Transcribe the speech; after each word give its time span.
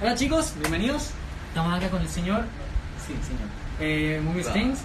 Hola 0.00 0.14
chicos, 0.14 0.52
bienvenidos. 0.58 1.10
Estamos 1.48 1.74
acá 1.76 1.88
con 1.88 2.02
el 2.02 2.08
señor. 2.08 2.42
Sí, 3.06 3.14
señor. 3.26 3.48
Eh, 3.80 4.20
Movie. 4.22 4.44
Strings. 4.44 4.80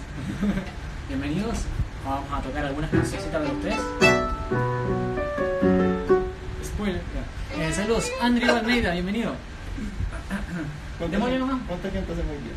bienvenidos. 1.08 1.58
Vamos 2.04 2.32
a 2.32 2.40
tocar 2.42 2.64
algunas 2.64 2.90
cancioncitas 2.90 3.42
de 3.42 3.48
los 3.48 3.60
tres. 3.60 3.76
Spoiler. 6.64 7.02
Eh, 7.58 7.72
saludos, 7.74 8.10
Andrew 8.20 8.54
Almeida, 8.56 8.92
bienvenido. 8.92 9.32
¿Cuánta 10.98 11.16
Démosle 11.16 11.36
gente- 11.38 11.46
nomás. 11.52 11.66
¿Cuánta 11.68 11.90
gente 11.90 12.12
hace 12.12 12.22
muy 12.22 12.36
bien? 12.36 12.56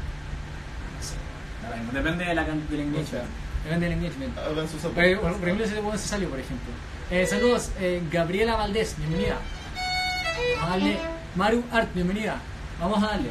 Ahora 1.66 1.78
mismo, 1.78 1.92
Depende 1.92 2.26
de 2.26 2.36
la, 2.36 2.44
del 2.44 2.80
engagement. 2.80 3.24
Depende 3.64 3.90
del 3.90 3.98
engagement. 3.98 4.34
Sus 4.72 4.86
Eh, 4.86 5.18
por 5.18 5.32
ejemplo, 5.32 5.66
ese 5.66 5.82
se 6.02 6.08
salió, 6.08 6.30
por 6.30 6.40
ejemplo. 6.40 6.72
Eh, 7.12 7.28
saludos, 7.28 7.70
eh, 7.80 8.02
Gabriela 8.12 8.56
Valdés, 8.56 8.96
bienvenida. 8.98 9.38
Darle. 10.62 11.15
Maru 11.36 11.64
Art, 11.70 11.94
bienvenida. 11.94 12.38
Vamos 12.80 13.04
a 13.04 13.08
darle. 13.08 13.30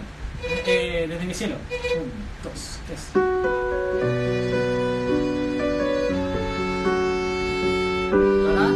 Eh, 0.66 1.06
desde 1.08 1.24
mi 1.24 1.32
cielo. 1.32 1.56
Un, 1.96 2.12
dos, 2.42 2.78
tres. 2.86 3.08
Hola. 8.12 8.73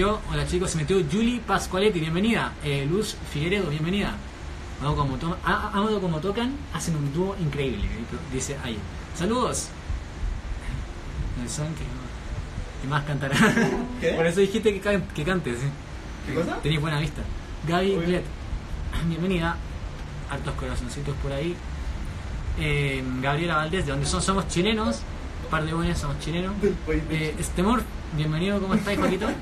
Metió, 0.00 0.18
hola 0.32 0.46
chicos, 0.46 0.70
se 0.70 0.78
metió 0.78 0.96
Julie 1.12 1.40
Pascualetti, 1.46 2.00
bienvenida. 2.00 2.54
Eh, 2.64 2.86
Luz 2.90 3.16
Figueredo, 3.30 3.68
bienvenida. 3.68 4.14
Amo 4.80 4.96
como, 4.96 5.16
to- 5.18 5.36
a- 5.44 5.72
amo 5.74 6.00
como 6.00 6.20
tocan, 6.20 6.56
hacen 6.72 6.96
un 6.96 7.12
dúo 7.12 7.36
increíble, 7.38 7.86
dice 8.32 8.56
ahí. 8.64 8.78
Saludos. 9.14 9.68
Que, 12.80 12.88
más 12.88 13.04
cantará. 13.04 13.36
¿Qué? 14.00 14.12
Por 14.12 14.26
eso 14.26 14.40
dijiste 14.40 14.72
que, 14.72 14.80
can- 14.80 15.06
que 15.14 15.22
cantes. 15.22 15.58
¿sí? 15.58 15.66
¿Qué 16.26 16.32
cosa? 16.34 16.56
Tenéis 16.62 16.80
buena 16.80 16.98
vista. 16.98 17.20
Gaby. 17.68 17.96
Glet, 18.06 18.24
bienvenida. 19.06 19.54
hartos 20.30 20.54
corazoncitos 20.54 21.14
por 21.22 21.30
ahí. 21.32 21.54
Eh, 22.58 23.04
Gabriela 23.20 23.56
Valdés, 23.56 23.84
de 23.84 23.90
donde 23.92 24.06
son, 24.06 24.22
somos 24.22 24.48
chilenos, 24.48 25.00
un 25.44 25.50
par 25.50 25.62
de 25.66 25.74
buenos 25.74 25.98
somos 25.98 26.18
chilenos. 26.20 26.54
Eh, 27.10 27.34
Estemor, 27.38 27.82
bienvenido, 28.16 28.58
¿cómo 28.62 28.72
estáis, 28.72 28.98
Joaquito? 28.98 29.26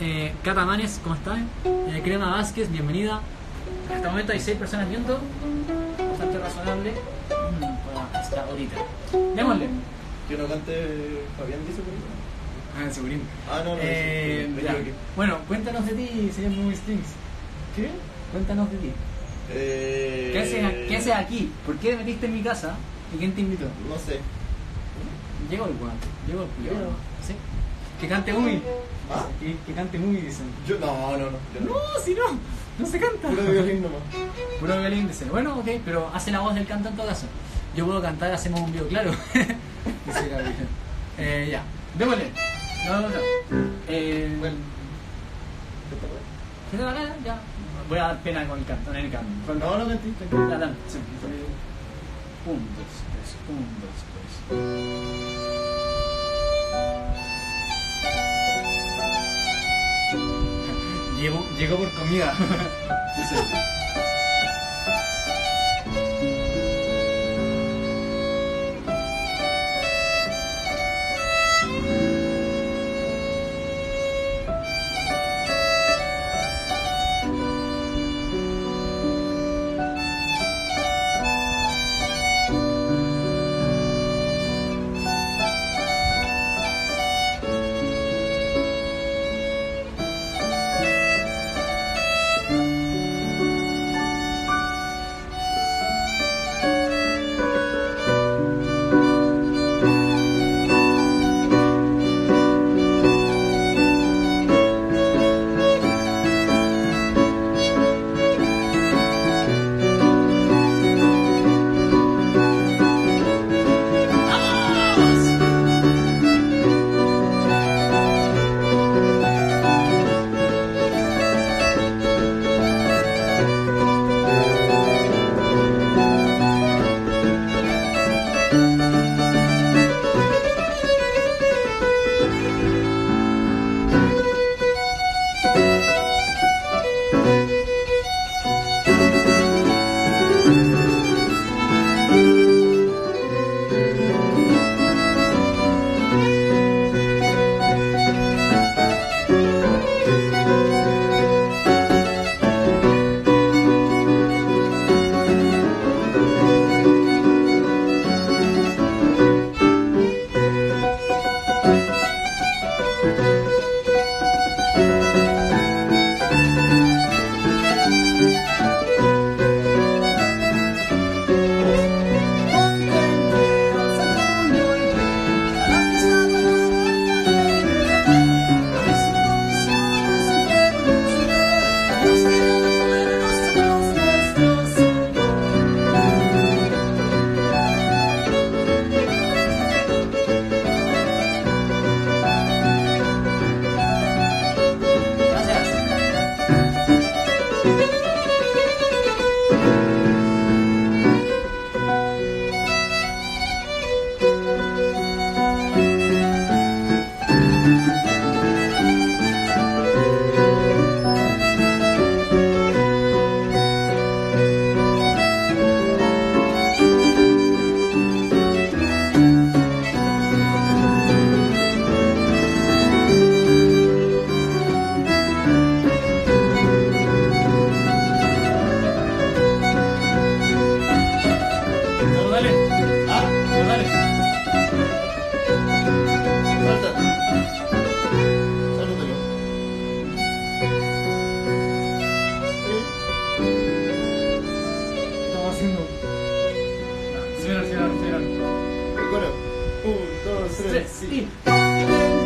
Eh, 0.00 0.32
Cata 0.42 0.64
Manes, 0.64 1.00
¿cómo 1.02 1.14
estás? 1.14 1.38
Eh, 1.64 2.00
Crema 2.04 2.30
Vázquez, 2.32 2.70
bienvenida. 2.70 3.20
Hasta 3.90 4.04
el 4.06 4.10
momento 4.10 4.32
hay 4.32 4.40
6 4.40 4.58
personas 4.58 4.88
viendo, 4.88 5.18
bastante 6.10 6.38
razonable 6.38 6.92
mm, 6.92 7.60
para 8.10 8.20
hasta 8.20 8.42
ahorita. 8.44 8.76
Démosle. 9.34 9.68
Que 10.28 10.36
no 10.36 10.46
cante 10.46 10.72
Fabián 11.38 11.60
dice. 11.66 11.80
Ah, 12.78 12.92
segurín. 12.92 13.22
Ah, 13.50 13.62
no, 13.64 13.74
no, 13.74 13.80
Eh, 13.82 14.50
ya. 14.62 14.70
equivoqué. 14.72 14.92
Bueno, 15.16 15.38
cuéntanos 15.48 15.86
de 15.86 15.92
ti, 15.92 16.30
señor 16.34 16.50
Movie 16.52 16.76
Strings. 16.76 17.08
¿Qué? 17.74 17.88
Cuéntanos 18.32 18.70
de 18.70 18.76
ti. 18.78 18.90
Eh, 19.50 20.30
¿Qué 20.32 20.38
haces, 20.40 20.88
¿Qué 20.88 20.96
haces 20.96 21.14
aquí? 21.14 21.50
¿Por 21.64 21.76
qué 21.76 21.92
te 21.92 21.96
metiste 21.96 22.26
en 22.26 22.34
mi 22.34 22.42
casa? 22.42 22.74
¿Y 23.14 23.18
quién 23.18 23.32
te 23.32 23.40
invitó? 23.40 23.64
No 23.88 23.96
sé. 24.04 24.20
Llegó 25.48 25.66
el 25.66 25.74
guante, 25.74 26.06
llegó 26.26 26.42
el. 26.42 26.64
Llegó. 26.64 26.90
¿Sí? 27.26 27.34
Que 28.00 28.08
cante 28.08 28.32
muy. 28.32 28.62
¿Ah? 29.10 29.24
Que, 29.40 29.56
que 29.66 29.72
cante 29.72 29.98
muy, 29.98 30.16
dicen. 30.16 30.46
Yo, 30.66 30.78
no, 30.78 31.12
no, 31.12 31.30
no. 31.30 31.38
yo 31.54 31.60
no. 31.60 31.66
No, 31.74 32.00
si 32.04 32.14
no, 32.14 32.22
no 32.78 32.86
se 32.86 32.98
canta. 33.00 33.28
Puro 33.28 33.42
violín 33.42 33.82
nomás. 33.82 34.00
Puro 34.60 34.78
violín, 34.80 35.08
dice. 35.08 35.24
Bueno, 35.26 35.58
ok, 35.58 35.68
pero 35.84 36.10
hace 36.12 36.30
la 36.30 36.40
voz 36.40 36.54
del 36.54 36.66
canto 36.66 36.88
en 36.88 36.96
todo 36.96 37.06
caso. 37.06 37.26
Yo 37.74 37.84
puedo 37.86 38.00
cantar, 38.02 38.32
hacemos 38.32 38.60
un 38.60 38.72
video 38.72 38.88
claro. 38.88 39.10
dice 40.06 40.28
Gabriel. 40.28 40.54
Eh, 41.18 41.48
ya, 41.50 41.62
démosle. 41.98 42.30
No, 42.86 43.00
no, 43.00 43.08
no. 43.08 43.14
Eh, 43.88 44.36
Bueno. 44.38 44.56
¿qué 46.70 46.76
te 46.76 46.82
va 46.84 46.90
a 46.90 46.94
dar? 46.94 47.16
Ya. 47.24 47.38
Voy 47.88 47.98
a 47.98 48.02
dar 48.08 48.18
pena 48.22 48.46
con 48.48 48.58
el 48.58 48.64
canto, 48.64 48.90
en 48.90 48.96
el 48.96 49.10
canto. 49.10 49.28
Con- 49.46 49.58
No, 49.58 49.78
no 49.78 49.86
cantí. 49.88 50.12
Ya, 50.32 50.58
dale, 50.58 50.72
sí. 50.88 50.98
Un, 52.46 52.58
dos, 52.76 52.92
tres, 53.12 53.36
un, 53.48 53.66
dos, 53.80 55.36
tres. 55.38 55.45
Llegó, 61.16 61.46
llegó 61.56 61.76
por 61.76 61.90
comida. 61.92 62.34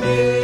Hey. 0.00 0.39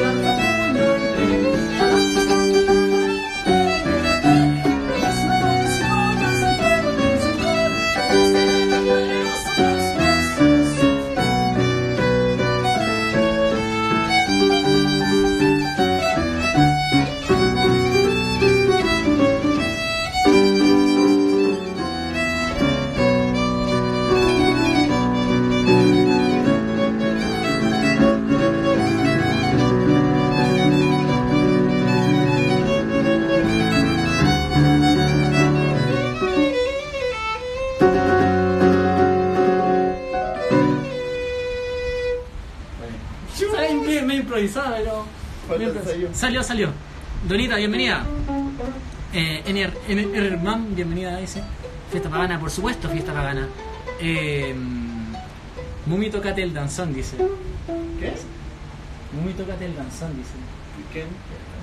Salió, 46.37 46.49
salió. 46.49 46.69
Donita, 47.26 47.57
bienvenida. 47.57 48.05
Eh, 49.14 49.43
Enerman, 49.88 50.75
bienvenida, 50.75 51.16
dice. 51.16 51.43
Fiesta 51.90 52.11
pagana, 52.11 52.38
por 52.38 52.50
supuesto, 52.50 52.90
fiesta 52.90 53.14
pagana. 53.14 53.49
Eh, 53.99 54.55
Mumi, 55.87 56.11
tocate 56.11 56.43
el 56.43 56.52
danzón, 56.52 56.93
dice. 56.93 57.16
¿Qué? 57.99 58.12
Mumi, 59.14 59.33
tocate 59.33 59.64
el 59.64 59.76
danzón, 59.76 60.14
dice. 60.14 60.33
¿Quién? 60.93 61.07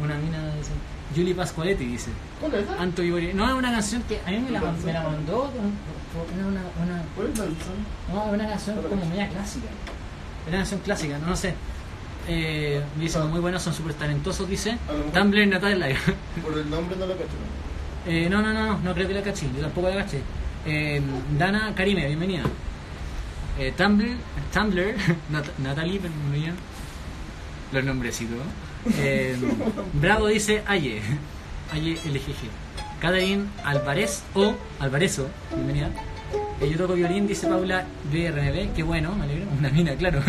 Una 0.04 0.16
mina, 0.16 0.56
dice. 0.56 0.72
Julie 1.16 1.36
Pascualetti, 1.36 1.86
dice. 1.86 2.10
¿Cuál 2.40 2.56
es? 2.56 2.68
Anto. 2.80 3.04
No, 3.04 3.48
es 3.48 3.54
una 3.54 3.72
canción 3.72 4.02
que 4.04 4.22
a 4.26 4.32
mí 4.32 4.40
me 4.40 4.50
la, 4.50 4.60
me 4.60 4.92
la 4.92 5.04
mandó. 5.04 5.52
Era 5.54 6.48
una, 6.48 6.62
una, 6.82 7.04
¿Cuál 7.16 7.28
es 7.28 7.38
Danzón? 7.38 7.76
no, 8.12 8.24
una 8.26 8.48
canción 8.50 8.82
como 8.82 9.06
media 9.06 9.30
clásica. 9.30 9.68
Una 10.48 10.58
canción 10.58 10.80
clásica, 10.80 11.20
no, 11.20 11.28
no 11.28 11.36
sé. 11.36 11.54
Eh, 12.28 12.82
dice, 13.00 13.20
muy 13.20 13.40
buenos, 13.40 13.62
son 13.62 13.74
súper 13.74 13.94
talentosos, 13.96 14.48
dice. 14.50 14.78
Tumblr 15.14 15.48
Natal 15.48 15.80
Live. 15.80 15.98
Por 16.44 16.58
el 16.58 16.70
nombre 16.70 16.96
no 16.98 17.06
lo 17.06 17.14
cacho. 17.14 17.28
¿no? 18.06 18.12
Eh, 18.12 18.28
no, 18.30 18.42
no, 18.42 18.54
no, 18.54 18.80
no, 18.80 18.94
creo 18.94 19.08
que 19.08 19.14
la 19.14 19.22
caché, 19.22 19.48
yo 19.56 19.62
tampoco 19.62 19.90
la 19.90 19.96
caché. 19.98 20.22
Eh, 20.66 21.02
Dana 21.38 21.74
Karime, 21.76 22.06
bienvenida. 22.08 22.44
Eh, 23.60 23.74
Tumblr, 23.76 24.16
Tumblr, 24.54 24.96
Nat- 25.32 25.58
Natalie, 25.60 26.00
bienvenida. 26.00 26.54
Los 27.72 27.84
nombrecitos. 27.84 28.38
Eh, 28.98 29.38
Bravo 29.94 30.28
dice 30.28 30.64
Aye, 30.66 31.02
Aye 31.72 31.94
LGG. 32.06 33.00
Catherine 33.02 33.46
Alvarez 33.66 34.24
o 34.34 34.56
Alvarezo, 34.80 35.28
bienvenida. 35.54 35.90
Eh, 36.62 36.70
yo 36.72 36.78
toco 36.78 36.94
violín, 36.94 37.28
dice 37.28 37.48
Paula 37.48 37.86
BRNB, 38.12 38.74
qué 38.74 38.84
bueno, 38.84 39.14
me 39.16 39.26
alegro. 39.26 39.46
Una 39.60 39.70
mina, 39.70 39.94
claro. 39.96 40.22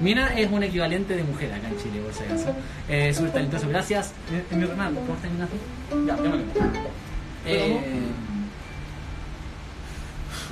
Mina 0.00 0.38
es 0.38 0.50
un 0.50 0.62
equivalente 0.62 1.16
de 1.16 1.24
mujer 1.24 1.52
acá 1.52 1.68
en 1.68 1.78
Chile, 1.78 2.00
por 2.00 2.12
si 2.12 2.24
acaso. 2.24 2.54
Eh, 2.88 3.12
súper 3.14 3.32
talentoso, 3.32 3.68
gracias. 3.68 4.12
Eh, 4.32 4.54
mi 4.56 4.64
hermano, 4.64 5.00
¿cómo 5.00 5.18
Ignacio? 5.24 5.58
Ya, 6.06 6.16
llámale. 6.16 6.44
Eh, 7.44 7.80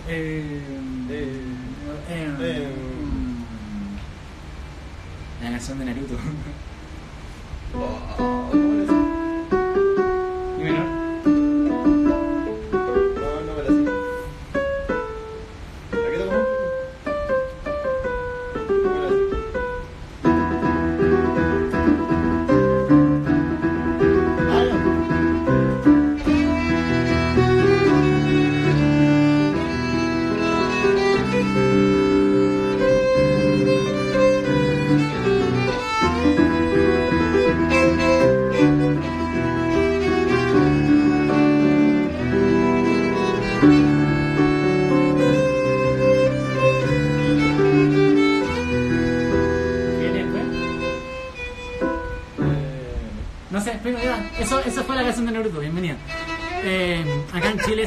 eh, 0.09 0.61
Eh, 1.11 1.41
eh, 2.09 2.37
eh. 2.41 2.69
La 5.43 5.51
canción 5.51 5.79
de 5.79 5.85
Naruto. 5.87 6.15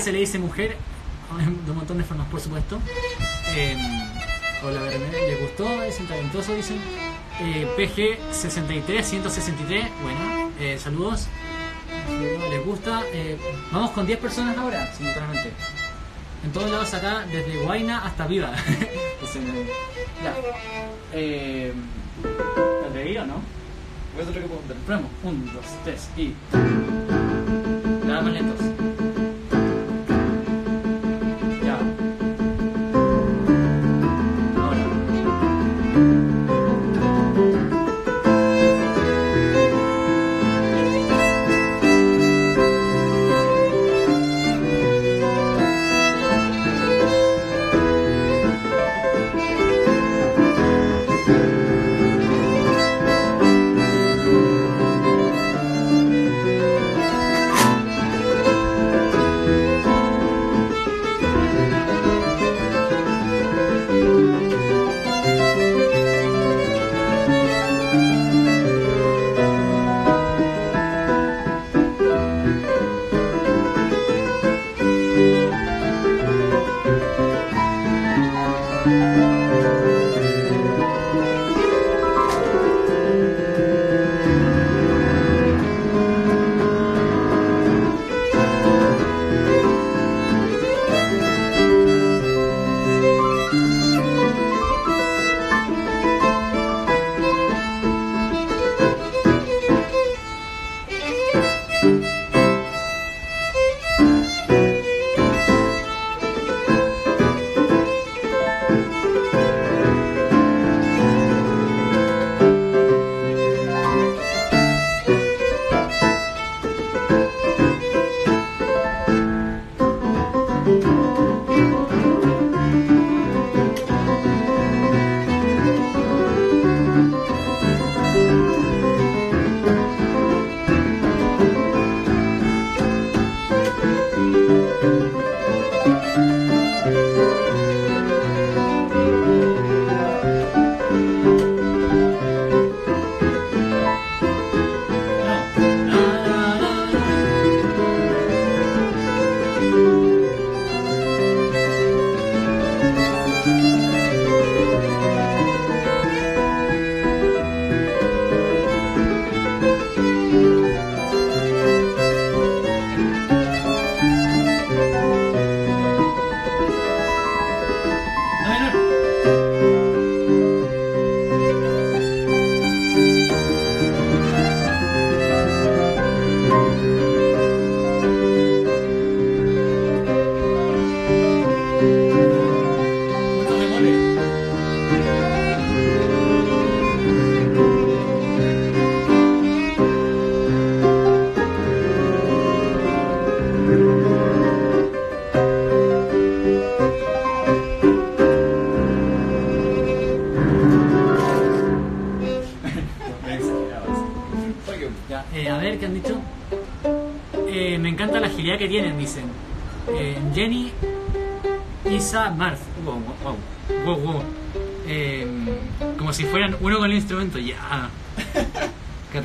Se 0.07 0.13
le 0.13 0.19
dice 0.19 0.39
mujer 0.39 0.77
de 1.65 1.71
un 1.71 1.77
montón 1.77 1.97
de 1.97 2.05
formas, 2.05 2.29
por 2.29 2.39
supuesto. 2.39 2.79
Eh, 3.57 3.75
hola, 4.63 4.81
Bernet, 4.83 5.11
¿le 5.11 5.35
gustó? 5.35 5.83
Es 5.83 5.99
un 5.99 6.07
talentoso, 6.07 6.55
dicen. 6.55 6.79
Eh, 7.41 7.67
PG 7.75 8.33
63, 8.33 9.05
163, 9.05 9.85
bueno, 10.01 10.51
eh, 10.61 10.77
saludos. 10.79 11.27
¿Les 12.49 12.65
gusta? 12.65 13.03
Eh, 13.11 13.37
vamos 13.69 13.91
con 13.91 14.07
10 14.07 14.17
personas 14.19 14.57
ahora, 14.57 14.89
simultáneamente. 14.95 15.51
En 16.45 16.53
todos 16.53 16.71
lados 16.71 16.93
acá, 16.93 17.25
desde 17.29 17.61
Guaina 17.65 18.05
hasta 18.05 18.27
Viva. 18.27 18.53
Ya. 20.23 20.33
Eh, 21.11 21.73
¿Te 22.23 23.19
o 23.19 23.25
no? 23.25 23.41
voy 24.15 24.23
a 24.23 24.33
que. 24.33 24.39
Probemos. 24.85 25.11
Un, 25.23 25.45
dos, 25.53 25.65
tres 25.83 26.09
y. 26.15 26.33
Nada 28.05 28.21
más 28.21 28.33
lentos. 28.33 28.96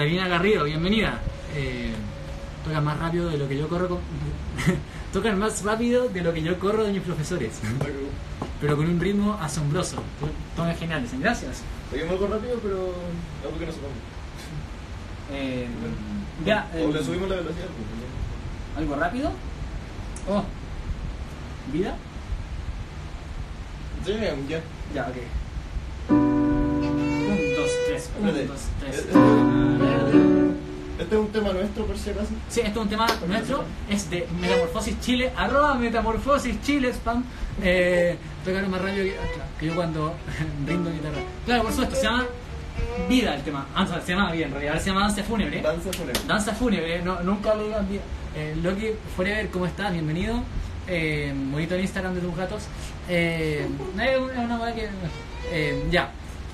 Catalina 0.02 0.26
Garrido, 0.26 0.64
bienvenida. 0.64 1.20
Eh, 1.54 1.92
tocan 2.64 2.82
más 2.82 2.98
rápido 2.98 3.28
de 3.28 3.38
lo 3.38 3.46
que 3.46 3.56
yo 3.56 3.68
corro. 3.68 3.88
Con... 3.88 3.98
tocan 5.12 5.38
más 5.38 5.62
rápido 5.62 6.08
de 6.08 6.22
lo 6.22 6.34
que 6.34 6.42
yo 6.42 6.58
corro 6.58 6.82
de 6.82 6.92
mis 6.92 7.02
profesores. 7.02 7.60
Pero 8.60 8.76
con 8.76 8.88
un 8.88 8.98
ritmo 8.98 9.38
asombroso. 9.40 10.02
Tocan 10.56 10.74
genial, 10.74 11.02
dicen 11.02 11.20
gracias. 11.20 11.62
Seguimos 11.88 12.14
algo 12.14 12.26
rápido, 12.26 12.58
pero 12.60 12.94
algo 13.44 13.58
que 13.60 13.66
no 13.66 13.72
sepamos. 13.72 13.96
Eh, 15.34 15.66
ya, 16.44 16.68
O 16.74 16.76
eh, 16.76 16.92
le 16.92 17.04
subimos 17.04 17.28
la 17.28 17.36
velocidad. 17.36 17.64
pues, 17.64 18.76
¿Algo 18.76 18.96
rápido? 18.96 19.30
Oh. 20.28 20.44
¿Vida? 21.72 21.94
Sí, 24.04 24.12
ya. 24.48 24.60
Ya, 24.94 25.08
ok. 25.08 25.41
Un 31.22 31.32
tema 31.32 31.52
nuestro, 31.52 31.86
por 31.86 31.96
si 31.98 32.10
acaso. 32.10 32.28
Sí, 32.48 32.60
esto 32.60 32.80
es 32.80 32.84
un 32.84 32.88
tema 32.88 33.06
nuestro, 33.26 33.64
es 33.88 34.10
de 34.10 34.26
Metamorfosis 34.40 35.00
Chile, 35.00 35.32
arroba 35.36 35.74
Metamorfosis 35.74 36.60
Chile, 36.62 36.90
spam. 36.92 37.24
Eh, 37.62 38.16
más 38.68 38.80
rápido 38.80 39.04
que, 39.04 39.16
ah, 39.18 39.28
claro, 39.34 39.50
que 39.58 39.66
yo 39.66 39.74
cuando 39.74 40.14
rindo 40.66 40.90
guitarra. 40.90 41.18
Claro, 41.46 41.62
por 41.62 41.72
supuesto, 41.72 41.96
se 41.96 42.02
llama 42.04 42.26
Vida 43.08 43.34
el 43.34 43.42
tema. 43.42 43.66
Ah, 43.74 43.86
se 44.04 44.12
llama 44.12 44.32
Vida 44.32 44.46
en 44.46 44.50
realidad, 44.52 44.72
ahora 44.72 44.82
se 44.84 44.90
llama 44.90 45.00
Danza 45.02 45.22
Fúnebre. 45.24 45.62
Danza 45.62 45.92
fúnebre. 45.92 46.20
Danza 46.26 46.52
Fúnebre, 46.54 47.02
no, 47.02 47.20
nunca 47.22 47.54
le 47.54 47.64
digan 47.64 47.88
vida. 47.88 48.02
Eh, 48.34 48.56
Loki 48.62 48.86
Forever, 49.16 49.48
¿cómo 49.50 49.66
estás? 49.66 49.92
Bienvenido. 49.92 50.42
Eh, 50.88 51.32
bonito 51.52 51.74
el 51.74 51.82
Instagram 51.82 52.14
de 52.14 52.20
tus 52.20 52.36
gatos. 52.36 52.62
Eh, 53.08 53.66
es 54.00 54.18
una- 54.18 54.58
weá 54.58 54.74
que. 54.74 54.88
eh, 55.52 55.84
ya, 55.90 56.10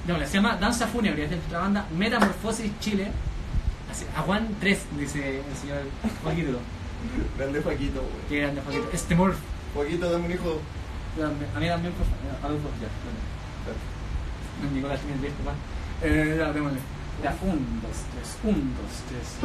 no, 0.06 0.18
se 0.26 0.34
llama 0.34 0.56
Danza 0.56 0.86
Fúnebre, 0.88 1.24
es 1.24 1.30
de 1.30 1.38
la 1.50 1.58
banda 1.60 1.86
Metamorfosis 1.96 2.70
Chile. 2.80 3.08
Así, 3.90 4.04
Aguan 4.16 4.48
3, 4.60 4.78
dice 4.98 5.40
el 5.40 5.56
señor 5.56 5.78
Joaquito. 6.22 6.60
Grande 7.36 7.60
Faquito, 7.62 8.00
güey. 8.00 8.12
Qué 8.28 8.40
grande 8.40 8.60
Joaquito. 8.62 8.88
Este 8.92 9.14
morph. 9.14 9.38
Joaquito, 9.74 10.10
dame 10.10 10.26
un 10.26 10.32
hijo. 10.32 10.60
A 11.54 11.58
mí 11.58 11.66
también, 11.68 11.94
por 11.94 12.06
favor. 12.06 12.20
A 12.42 12.48
los 12.48 12.62
dos, 12.62 12.72
ya. 12.80 12.88
bueno. 13.04 13.18
Nicolás 14.74 15.00
tiene 15.00 15.14
el 15.14 15.20
viejo, 15.20 15.36
pa. 15.44 15.54
Eh, 16.02 16.36
ya, 16.38 16.52
démosle. 16.52 16.78
Ya, 17.22 17.36
un, 17.42 17.80
dos, 17.82 18.04
tres, 18.12 18.36
un, 18.44 18.74
dos, 18.76 19.02
tres. 19.08 19.38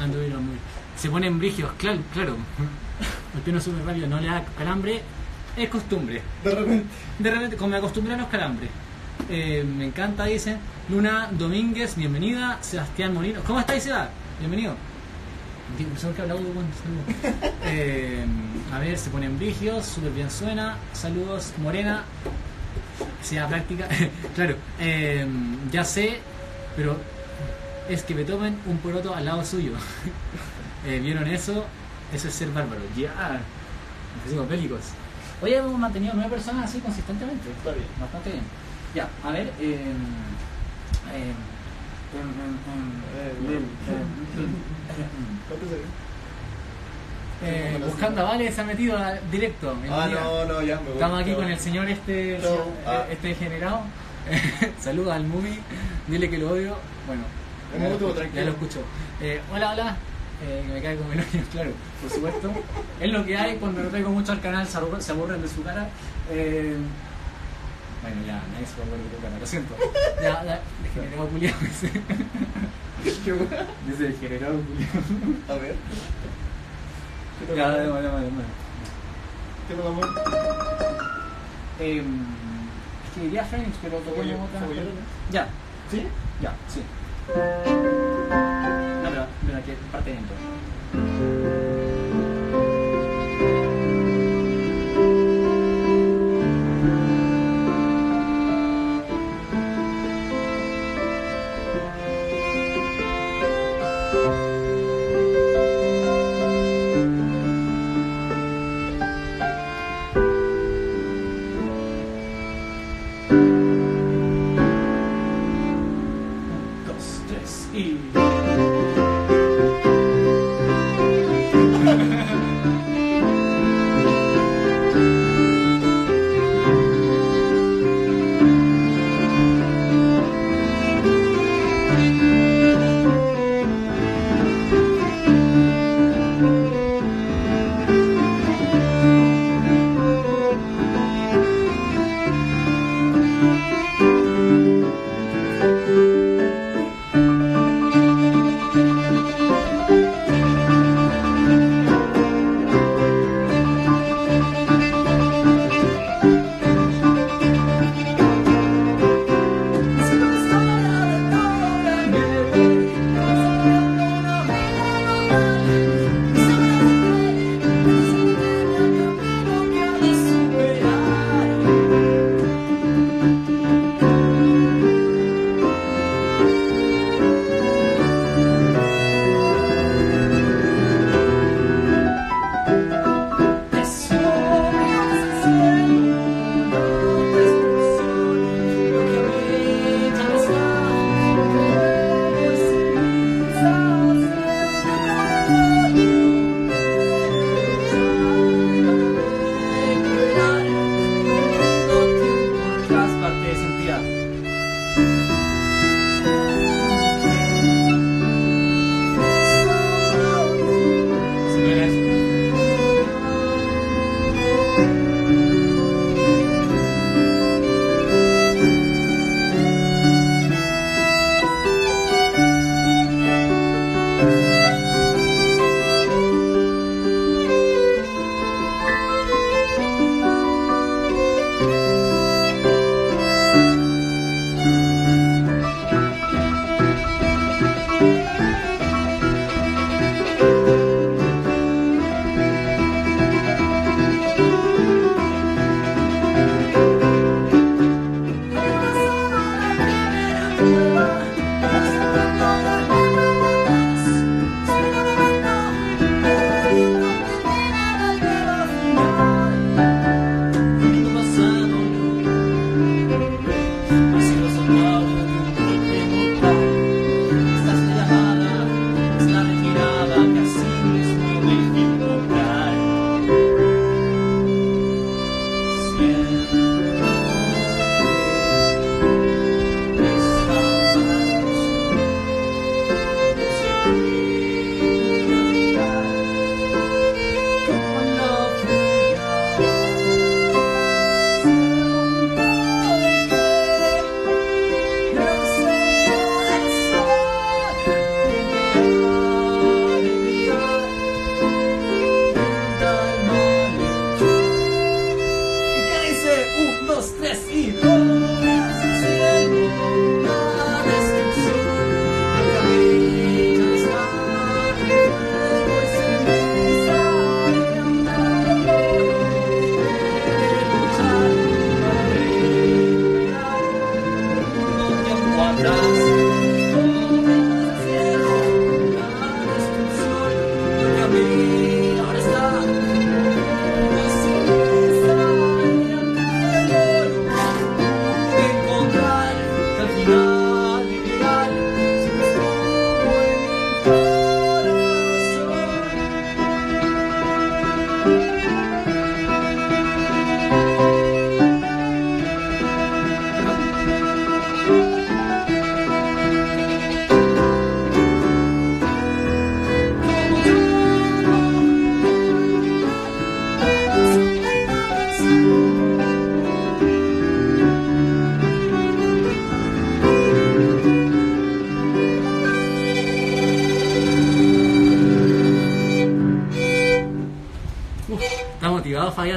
Anduvieron 0.00 0.46
muy. 0.46 0.56
Se 0.96 1.10
ponen 1.10 1.38
brigios, 1.38 1.72
claro, 1.78 1.98
claro. 2.12 2.36
El 3.34 3.40
piano 3.40 3.60
sube 3.60 3.82
rápido, 3.84 4.06
no 4.06 4.20
le 4.20 4.28
da 4.28 4.44
calambre, 4.56 5.02
es 5.56 5.68
costumbre. 5.68 6.22
De 6.44 6.50
repente. 6.54 6.86
De 7.18 7.30
repente, 7.30 7.56
como 7.56 7.70
me 7.70 7.76
acostumbré 7.76 8.14
a 8.14 8.16
los 8.16 8.28
calambres. 8.28 8.70
Eh, 9.28 9.64
me 9.64 9.86
encanta, 9.86 10.24
dice. 10.24 10.56
Luna 10.88 11.28
Domínguez, 11.32 11.96
bienvenida. 11.96 12.58
Sebastián 12.60 13.14
Molino. 13.14 13.40
¿Cómo 13.46 13.60
estáis, 13.60 13.82
Seba? 13.82 14.08
Bienvenido. 14.38 14.74
Que 15.76 15.84
bueno, 15.84 15.98
saludos. 15.98 17.52
Eh, 17.66 18.24
a 18.72 18.78
ver, 18.78 18.98
se 18.98 19.10
ponen 19.10 19.38
brigios, 19.38 19.86
súper 19.86 20.12
bien 20.12 20.30
suena. 20.30 20.76
Saludos, 20.92 21.52
Morena. 21.58 22.04
Sea 23.22 23.48
práctica. 23.48 23.88
claro, 24.34 24.56
eh, 24.78 25.26
ya 25.72 25.82
sé, 25.82 26.18
pero 26.76 26.96
es 27.88 28.02
que 28.02 28.14
me 28.14 28.24
tomen 28.24 28.58
un 28.66 28.78
poroto 28.78 29.14
al 29.14 29.24
lado 29.24 29.44
suyo. 29.44 29.72
Eh, 30.86 30.98
¿Vieron 31.00 31.26
eso? 31.28 31.64
Eso 32.12 32.28
es 32.28 32.34
ser 32.34 32.48
bárbaro. 32.50 32.82
Ya. 32.94 33.40
Nos 34.36 34.46
bélicos. 34.46 34.80
Hoy 35.40 35.54
hemos 35.54 35.78
mantenido 35.78 36.12
nueve 36.14 36.28
personas 36.30 36.66
así 36.68 36.78
consistentemente. 36.80 37.48
Está 37.50 37.72
bien. 37.72 37.86
Bastante 37.98 38.32
bien. 38.32 38.42
Ya, 38.94 39.08
a 39.26 39.30
ver. 39.32 39.50
Eh, 47.42 47.78
buscando 47.84 48.20
a 48.22 48.24
Vale 48.24 48.50
se 48.52 48.60
ha 48.60 48.64
metido 48.64 48.96
a- 48.96 49.14
directo. 49.30 49.74
Ah, 49.90 50.08
no, 50.10 50.44
no, 50.46 50.62
ya 50.62 50.76
me 50.76 50.82
voy. 50.84 50.92
Estamos 50.94 51.20
aquí 51.20 51.34
con 51.34 51.44
el 51.50 51.58
señor 51.58 51.88
este, 51.88 52.36
eh, 52.36 52.40
Ah. 52.86 53.04
este 53.10 53.28
degenerado. 53.28 53.80
Saluda 54.80 55.16
al 55.16 55.26
movie, 55.26 55.58
dile 56.08 56.30
que 56.30 56.38
lo 56.38 56.50
odio. 56.52 56.76
Bueno, 57.06 57.22
Un 57.74 57.80
ya 57.80 57.88
lo 57.88 57.94
minuto, 57.94 58.06
escucho, 58.08 58.14
tranquilo. 58.20 58.40
ya 58.40 58.44
lo 58.46 58.52
escucho. 58.52 58.80
Eh, 59.20 59.40
hola, 59.52 59.70
hola. 59.72 59.96
Eh, 60.42 60.64
que 60.66 60.72
me 60.74 60.82
cae 60.82 60.96
como 60.96 61.12
el 61.12 61.24
claro, 61.52 61.70
por 62.02 62.10
supuesto. 62.10 62.52
es 63.00 63.12
lo 63.12 63.24
que 63.24 63.36
hay 63.36 63.56
cuando 63.56 63.82
no 63.82 63.88
traigo 63.88 64.10
mucho 64.10 64.32
al 64.32 64.40
canal, 64.40 64.66
se 64.66 64.76
aburren, 64.78 65.42
de 65.42 65.48
su 65.48 65.62
cara. 65.62 65.88
Eh, 66.30 66.76
bueno, 68.02 68.16
ya, 68.26 68.42
nadie 68.52 68.66
se 68.66 68.76
va 68.76 68.82
a 68.82 68.86
aburrir 68.86 69.04
de 69.04 69.10
tu 69.16 69.22
cara, 69.22 69.38
lo 69.38 69.46
siento. 69.46 69.74
Ya, 70.20 70.44
ya, 70.44 70.60
degenerado 70.82 71.28
culiado. 71.28 71.56
Dice, 71.60 71.90
degenerado 74.04 74.60
culiado. 74.60 75.00
A 75.48 75.54
ver. 75.54 75.74
Ya, 77.48 77.54
ya, 77.54 77.76
ya, 77.76 77.84
ya, 77.84 78.00
ya. 78.02 78.10
¿Qué 79.68 79.74
tocamos? 79.74 80.06
Eh, 81.80 82.02
es 82.02 83.10
que 83.14 83.20
diría 83.20 83.44
Phoenix, 83.44 83.76
pero 83.82 84.00
Cebollero, 84.04 84.42
otra. 84.44 84.60
Ya, 85.30 85.48
¿Sí? 85.90 86.06
ya, 86.42 86.52
sí. 86.68 86.80
No, 87.28 89.10
pero, 89.10 89.26
pero 89.46 89.58
aquí 89.58 89.72
parte 89.90 90.10
dentro. 90.10 91.83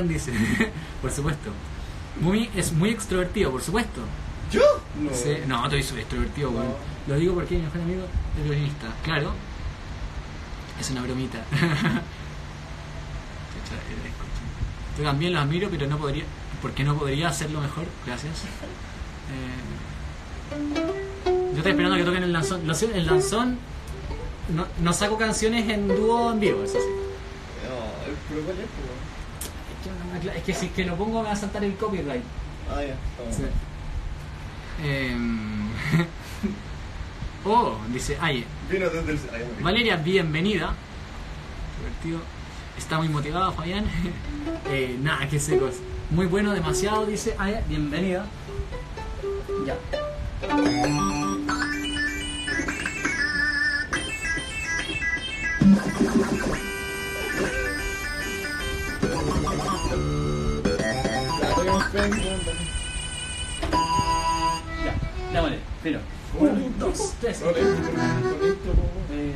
Dice. 0.06 0.32
por 1.02 1.12
supuesto. 1.12 1.52
Muy, 2.22 2.50
es 2.56 2.74
muy 2.74 2.90
extrovertido, 2.90 3.52
por 3.52 3.62
supuesto. 3.62 4.02
¿Yo? 4.52 4.62
No. 5.00 5.10
Sí, 5.14 5.38
no, 5.48 5.64
estoy 5.66 6.00
extrovertido, 6.00 6.52
weón. 6.52 6.74
Lo 7.08 7.16
digo 7.16 7.34
porque 7.36 7.56
mi 7.56 7.64
mejor 7.64 7.82
amigo 7.82 8.04
es 8.38 8.44
violinista. 8.44 8.88
Claro. 9.04 9.34
Es 10.80 10.90
una 10.92 11.02
bromita. 11.02 11.44
Yo 14.98 15.04
también 15.04 15.34
los 15.34 15.42
admiro, 15.44 15.70
pero 15.70 15.88
no 15.88 15.98
podría. 15.98 16.24
Porque 16.62 16.84
no 16.84 16.98
podría 16.98 17.30
hacerlo 17.30 17.62
mejor. 17.62 17.86
Gracias. 18.06 18.44
Eh, 19.32 19.54
yo 21.52 21.58
estoy 21.58 21.72
esperando 21.72 21.96
a 21.96 21.98
que 22.00 22.04
toquen 22.04 22.24
el 22.24 22.34
lanzón. 22.34 22.66
Lo 22.66 22.74
sé, 22.74 22.90
el 22.98 23.06
lanzón. 23.06 23.60
No, 24.56 24.66
no 24.82 24.94
saco 24.94 25.18
canciones 25.18 25.70
en 25.70 25.88
dúo 25.88 26.32
en 26.32 26.40
vivo, 26.40 26.64
eso 26.64 26.80
sí. 26.80 26.87
Que, 30.48 30.54
si 30.54 30.68
es 30.68 30.72
que 30.72 30.86
lo 30.86 30.96
pongo 30.96 31.20
me 31.22 31.28
va 31.28 31.34
a 31.34 31.36
saltar 31.36 31.62
el 31.64 31.76
copyright. 31.76 32.24
Ah, 32.74 32.82
ya. 32.82 32.96
Sí. 33.36 33.44
Em, 34.82 35.68
oh, 37.46 37.78
dice, 37.92 38.18
ay, 38.22 38.46
Vino 38.72 38.90
desde 38.90 39.12
el. 39.12 39.20
Ay, 39.34 39.42
ya 39.42 39.58
me- 39.58 39.64
Valeria, 39.64 39.98
bienvenida. 39.98 40.74
Divertido. 41.80 42.22
Está 42.78 42.98
muy 42.98 43.10
motivado, 43.10 43.52
Fabián. 43.52 43.86
Eh, 44.70 44.98
nada, 45.02 45.28
qué 45.28 45.40
secos. 45.40 45.76
Muy 46.10 46.26
bueno, 46.26 46.54
demasiado, 46.54 47.06
dice. 47.06 47.36
Aya, 47.38 47.62
bienvenida. 47.68 48.26
Ya. 49.66 49.76
Ya, 61.94 62.04
toquemos 62.04 62.42
Penguin. 62.44 62.68
Ya, 64.84 64.94
démosle, 65.32 65.60
pero. 65.82 66.00
Un, 66.38 66.80
dos, 66.80 67.14
tres. 67.22 67.42
Eh, 67.42 67.46
eh, 69.12 69.36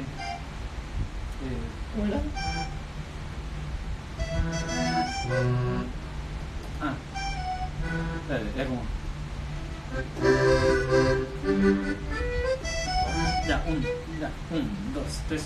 ah. 6.81 6.93
Dale, 8.27 8.45
ya 8.57 8.65
como. 8.65 8.83
Ya, 13.47 13.63
un, 13.67 13.81
ya, 14.19 14.29
un, 14.51 14.93
dos, 14.93 15.21
tres. 15.29 15.43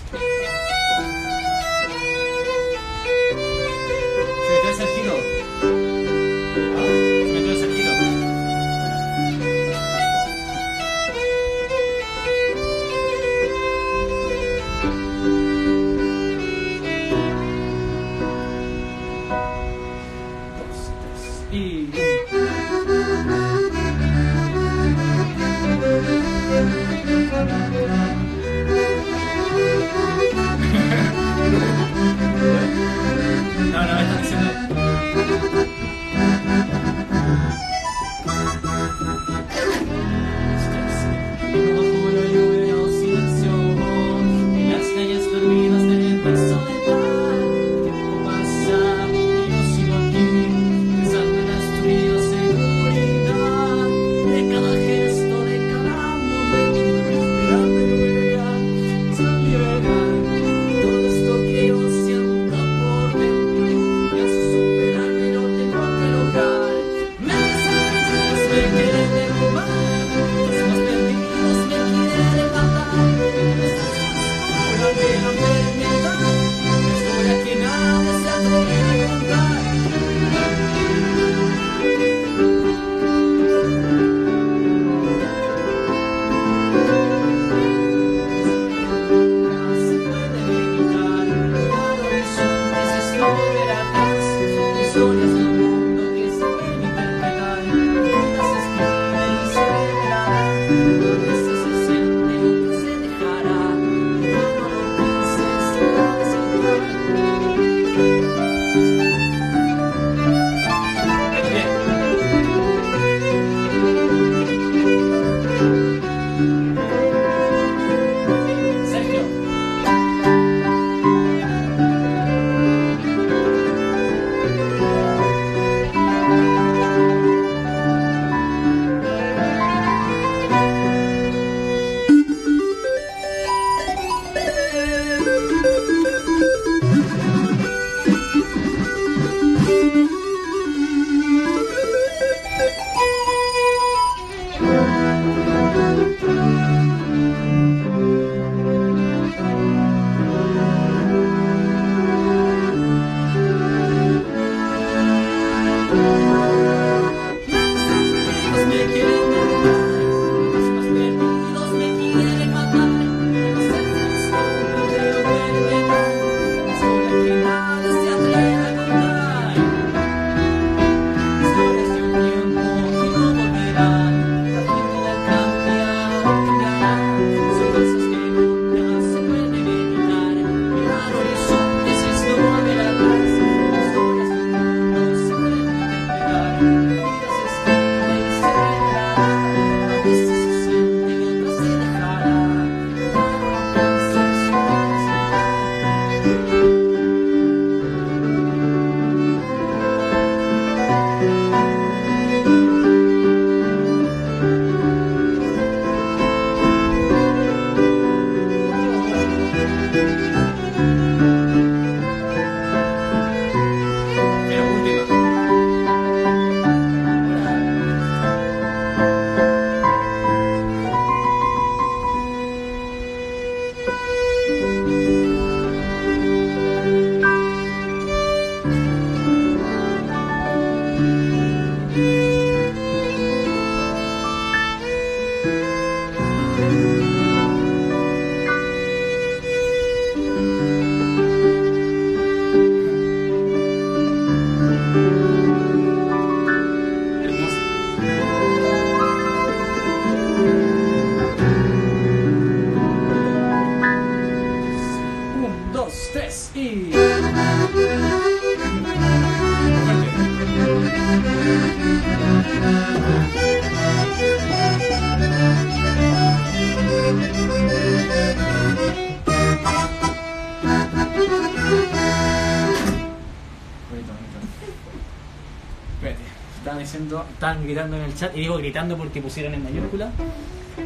Gritando 277.65 277.97
en 277.97 278.03
el 278.03 278.15
chat, 278.15 278.35
y 278.35 278.41
digo 278.41 278.57
gritando 278.57 278.97
porque 278.97 279.21
pusieron 279.21 279.53
en 279.53 279.63
mayúscula. 279.63 280.11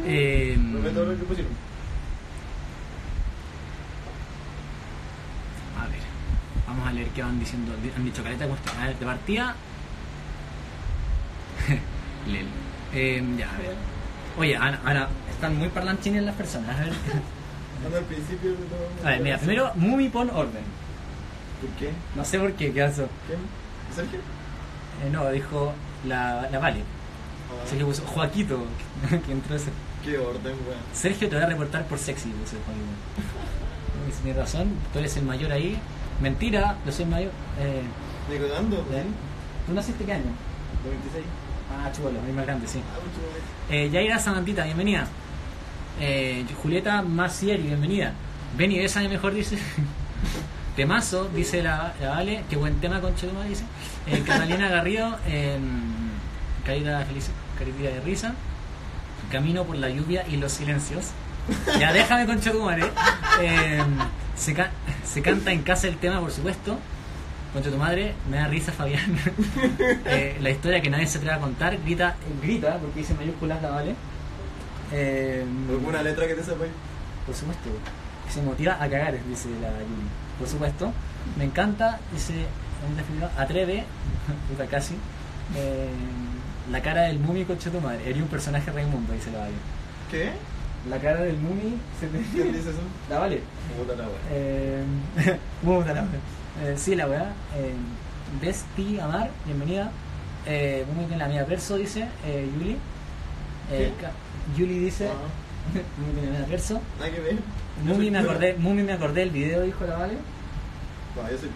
Eh, 0.06 0.56
a 5.78 5.86
ver, 5.86 6.00
vamos 6.66 6.86
a 6.86 6.92
leer 6.92 7.08
qué 7.08 7.22
van 7.22 7.38
diciendo. 7.38 7.72
Han 7.96 8.04
dicho 8.04 8.22
caleta 8.22 8.46
de. 8.46 8.52
A 8.52 8.86
ver, 8.86 8.98
de 8.98 9.06
partida. 9.06 9.54
Lel. 12.26 12.46
Eh, 12.94 13.22
ya, 13.38 13.50
a 13.54 13.58
ver. 13.58 13.74
Oye, 14.38 14.56
ahora 14.56 15.08
están 15.30 15.56
muy 15.58 15.68
parlanchines 15.68 16.22
las 16.22 16.34
personas. 16.34 16.76
A 16.76 16.80
ver, 16.84 16.92
Ando 17.84 17.96
al 17.96 18.04
principio 18.04 18.50
de 18.50 18.56
todo. 18.56 19.06
a 19.06 19.10
ver 19.10 19.20
mira, 19.22 19.38
primero, 19.38 19.72
Mumi 19.74 20.08
pon 20.08 20.28
orden. 20.30 20.64
¿Por 21.60 21.70
qué? 21.78 21.90
No 22.14 22.24
sé 22.24 22.38
por 22.38 22.52
qué, 22.52 22.72
¿qué 22.72 22.82
pasó? 22.82 23.08
¿Quién? 23.26 23.38
¿Sergio? 23.94 24.18
Eh, 24.18 25.10
no, 25.10 25.30
dijo 25.30 25.72
la, 26.06 26.48
la 26.50 26.58
Vale. 26.58 26.80
Ah, 26.80 27.66
Sergio 27.66 27.86
puso 27.86 28.04
Joaquito, 28.06 28.64
que 29.26 29.32
entró 29.32 29.56
ese. 29.56 29.70
Qué 30.04 30.16
orden, 30.18 30.54
weón. 30.66 30.78
Sergio 30.92 31.28
te 31.28 31.34
voy 31.36 31.44
a 31.44 31.48
reportar 31.48 31.86
por 31.86 31.98
sexy, 31.98 32.28
puso 32.30 32.56
Joaquito. 32.64 32.86
Dice, 34.06 34.20
Tienes 34.22 34.38
razón, 34.40 34.68
tú 34.92 34.98
eres 34.98 35.16
el 35.16 35.24
mayor 35.24 35.52
ahí. 35.52 35.78
Mentira, 36.20 36.76
yo 36.84 36.92
soy 36.92 37.04
el 37.04 37.10
mayor. 37.10 37.32
Eh, 37.58 37.82
Digo, 38.30 38.46
dando, 38.48 38.76
¿eh? 38.92 39.04
¿Tú 39.66 39.72
naciste 39.74 40.04
qué 40.04 40.12
año? 40.12 40.32
96. 40.84 41.24
Ah, 41.72 41.90
chulo, 41.92 42.18
es 42.26 42.34
más 42.34 42.46
grande, 42.46 42.66
sí. 42.66 42.80
Ah. 42.80 43.72
Eh, 43.72 43.90
Yaira 43.90 44.18
Samantita, 44.18 44.64
bienvenida. 44.64 45.06
Eh, 46.00 46.44
Julieta 46.62 47.02
Macieri, 47.02 47.62
bienvenida. 47.62 48.12
Ven 48.56 48.72
y 48.72 48.78
bésame 48.78 49.08
mejor, 49.08 49.34
dice. 49.34 49.58
Temazo, 50.76 51.28
dice 51.34 51.62
la, 51.62 51.92
la 52.00 52.10
Vale. 52.10 52.44
Qué 52.48 52.56
buen 52.56 52.80
tema, 52.80 53.00
con 53.00 53.14
Cheluma, 53.16 53.44
dice. 53.44 53.64
Eh, 54.06 54.22
Catalina 54.26 54.68
Garrido, 54.70 55.16
eh, 55.26 55.58
carita 56.64 57.04
feliz, 57.04 57.30
carita 57.58 57.78
de 57.90 58.00
risa. 58.00 58.34
Camino 59.30 59.64
por 59.64 59.76
la 59.76 59.88
lluvia 59.90 60.24
y 60.28 60.36
los 60.36 60.52
silencios. 60.52 61.06
Ya 61.78 61.92
déjame 61.92 62.26
con 62.26 62.40
Chetumare. 62.40 62.90
Eh, 63.40 63.82
se, 64.36 64.54
ca- 64.54 64.70
se 65.04 65.22
canta 65.22 65.52
en 65.52 65.62
casa 65.62 65.88
el 65.88 65.96
tema, 65.96 66.20
por 66.20 66.30
supuesto. 66.30 66.78
Concha 67.52 67.70
tu 67.70 67.76
madre, 67.78 68.14
me 68.30 68.36
da 68.36 68.46
risa 68.46 68.72
Fabián. 68.72 69.16
Eh, 70.06 70.38
la 70.40 70.50
historia 70.50 70.80
que 70.80 70.90
nadie 70.90 71.06
se 71.06 71.18
atreve 71.18 71.34
a 71.36 71.40
contar, 71.40 71.76
grita, 71.82 72.14
grita, 72.42 72.78
porque 72.78 73.00
dice 73.00 73.14
mayúsculas 73.14 73.60
la 73.62 73.70
vale. 73.70 73.94
Eh, 74.92 75.44
¿Alguna 75.68 76.02
letra 76.02 76.26
que 76.26 76.34
te 76.34 76.42
sepáis? 76.44 76.70
por 77.26 77.34
supuesto, 77.34 77.68
que 78.26 78.32
se 78.32 78.42
motiva 78.42 78.74
a 78.74 78.88
cagar, 78.88 79.14
dice 79.28 79.48
la 79.60 79.68
Yumi. 79.68 80.08
Por 80.40 80.48
supuesto, 80.48 80.90
me 81.38 81.44
encanta, 81.44 82.00
definitiva, 82.96 83.30
atreve, 83.36 83.84
puta 84.48 84.66
casi, 84.66 84.94
eh, 85.54 85.90
la 86.72 86.80
cara 86.80 87.02
del 87.02 87.18
mumi 87.18 87.44
concha 87.44 87.70
tu 87.70 87.78
madre. 87.80 88.08
Eres 88.08 88.22
un 88.22 88.28
personaje 88.28 88.72
Raimundo, 88.72 89.12
dice 89.12 89.30
la 89.32 89.40
vale. 89.40 89.52
¿Qué? 90.10 90.30
La 90.88 90.98
cara 90.98 91.20
del 91.20 91.36
mumi 91.36 91.76
se 92.00 92.06
te 92.06 92.18
¿Quién 92.32 92.52
dice 92.54 92.70
eso? 92.70 92.80
La 93.10 93.18
vale. 93.18 93.42
Puta 93.76 93.94
la. 93.96 94.08
Eh, 94.30 94.82
puta 95.62 95.92
la 95.92 96.02
wea. 96.02 96.70
Eh, 96.70 96.74
sí, 96.78 96.94
la 96.94 97.06
weá. 97.06 97.32
Eh, 97.56 97.74
Besti 98.40 98.98
Amar, 98.98 99.30
bienvenida. 99.44 99.90
Eh, 100.46 100.86
muy 100.94 101.04
bien, 101.04 101.18
la 101.18 101.28
mía 101.28 101.44
verso, 101.44 101.76
dice 101.76 102.08
eh, 102.24 102.48
Yuli. 102.54 102.78
Eh, 103.72 103.92
Yuli 104.56 104.78
dice. 104.78 105.08
Ah, 105.08 105.12
muy 105.98 106.18
bien, 106.18 106.32
la 106.32 106.38
mía 106.38 106.48
verso. 106.48 106.80
nada 106.98 107.10
que 107.10 107.20
ver. 107.20 107.36
Mumi 107.84 108.10
me 108.10 108.18
acordé, 108.18 108.54
Mumi 108.54 108.82
me 108.82 108.92
acordé 108.92 109.20
del 109.20 109.30
video, 109.30 109.62
dijo 109.62 109.84
la 109.86 109.96
Vale. 109.96 110.14
Va, 111.18 111.30
yo 111.30 111.38
soy. 111.38 111.50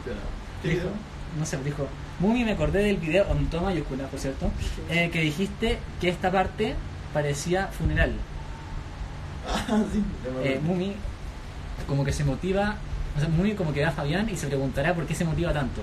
¿Qué 0.63 0.69
Dijo, 0.69 0.81
video? 0.81 0.93
no 1.39 1.47
sé, 1.47 1.59
dijo. 1.65 1.87
Mumi 2.21 2.45
me 2.45 2.53
acordé 2.53 2.83
del 2.83 2.97
video, 2.97 3.27
con 3.27 3.47
toma 3.47 3.65
mayúscula, 3.71 4.07
por 4.07 4.19
cierto, 4.21 4.51
eh, 4.89 5.11
que 5.13 5.21
dijiste 5.21 5.79
que 6.01 6.09
esta 6.09 6.31
parte 6.31 6.75
parecía 7.13 7.67
funeral. 7.69 8.13
Ah, 9.47 9.83
sí. 9.93 10.03
Eh. 10.45 10.61
Mumi 10.63 10.95
como 11.87 12.05
que 12.05 12.13
se 12.13 12.25
motiva, 12.25 12.77
o 13.17 13.21
sea, 13.21 13.29
Mumi 13.29 13.55
como 13.55 13.73
que 13.73 13.81
ve 13.81 13.87
a 13.87 13.93
Fabián 13.93 14.29
y 14.31 14.37
se 14.37 14.47
preguntará 14.47 14.95
por 14.95 15.07
qué 15.07 15.15
se 15.15 15.25
motiva 15.25 15.53
tanto. 15.53 15.83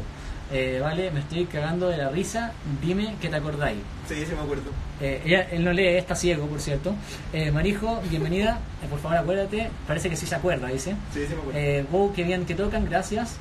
Eh, 0.53 0.79
vale, 0.81 1.11
me 1.11 1.21
estoy 1.21 1.45
cagando 1.45 1.87
de 1.87 1.97
la 1.97 2.09
risa, 2.09 2.51
dime 2.81 3.15
que 3.21 3.29
te 3.29 3.35
acordáis. 3.37 3.77
Sí, 4.07 4.25
sí 4.25 4.33
me 4.35 4.41
acuerdo. 4.41 4.71
Eh, 4.99 5.21
ella- 5.25 5.47
él 5.49 5.63
no 5.63 5.71
lee, 5.71 5.87
está 5.95 6.13
ciego, 6.15 6.45
por 6.47 6.59
cierto. 6.59 6.93
Eh, 7.31 7.51
Marijo, 7.51 8.01
bienvenida, 8.09 8.59
Eh, 8.83 8.87
por 8.89 8.99
favor 8.99 9.17
acuérdate, 9.17 9.69
parece 9.87 10.09
que 10.09 10.15
sí 10.17 10.25
se 10.25 10.35
acuerda, 10.35 10.67
dice. 10.67 10.91
Sí, 11.13 11.21
sí 11.25 11.33
me 11.35 11.39
acuerdo. 11.39 11.59
Eh, 11.59 11.85
wow, 11.89 12.11
qué 12.13 12.23
bien 12.23 12.45
que 12.45 12.55
tocan, 12.55 12.83
gracias. 12.85 13.37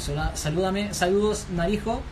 Sola- 0.00 0.32
salúdame, 0.34 0.92
saludos 0.94 1.46
Marijo. 1.54 2.02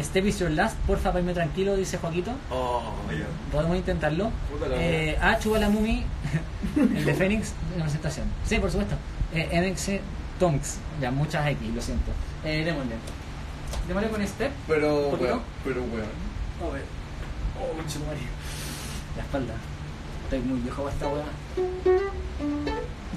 Step 0.00 0.26
is 0.26 0.38
your 0.38 0.50
last, 0.50 0.76
porfa, 0.86 1.10
para 1.10 1.20
irme 1.20 1.32
tranquilo, 1.34 1.76
dice 1.76 1.98
Joaquito. 1.98 2.32
Oh, 2.50 2.82
ya. 3.10 3.24
Podemos 3.52 3.76
intentarlo. 3.76 4.30
La 4.60 4.76
Eh, 4.76 5.18
ah, 5.20 5.38
Chuba 5.40 5.58
la 5.58 5.68
Mumi, 5.68 6.04
el 6.76 7.04
de 7.04 7.14
Fénix, 7.14 7.52
en 7.76 7.82
presentación. 7.82 8.26
Sí, 8.44 8.58
por 8.58 8.70
supuesto. 8.70 8.94
Eh, 9.34 9.48
MX 9.60 10.00
Tonks, 10.38 10.78
ya 11.00 11.10
muchas 11.10 11.46
X, 11.48 11.68
lo 11.74 11.80
siento. 11.82 12.12
Eh, 12.44 12.62
démosle. 12.64 12.94
Démosle 13.86 14.10
con 14.10 14.26
Step. 14.26 14.52
Pero, 14.66 15.10
¿Por 15.10 15.18
qué 15.18 15.24
weón, 15.24 15.40
pero 15.64 15.82
weón. 15.82 16.08
A 16.60 16.72
ver. 16.72 16.84
Oh, 17.60 17.76
conchetumare. 17.76 18.18
La 19.16 19.22
espalda. 19.22 19.54
Estoy 20.24 20.40
muy 20.40 20.60
viejo 20.60 20.82
para 20.82 20.94
esta 20.94 21.08
weá. 21.08 21.24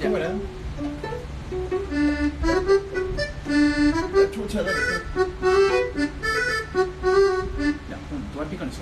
¿Qué 0.02 0.10
weón? 0.10 0.42
La 4.14 4.32
chucha 4.32 4.62
la 4.62 4.72
Ya, 7.90 7.98
tú 8.34 8.40
vas 8.40 8.48
con 8.48 8.70
eso. 8.70 8.82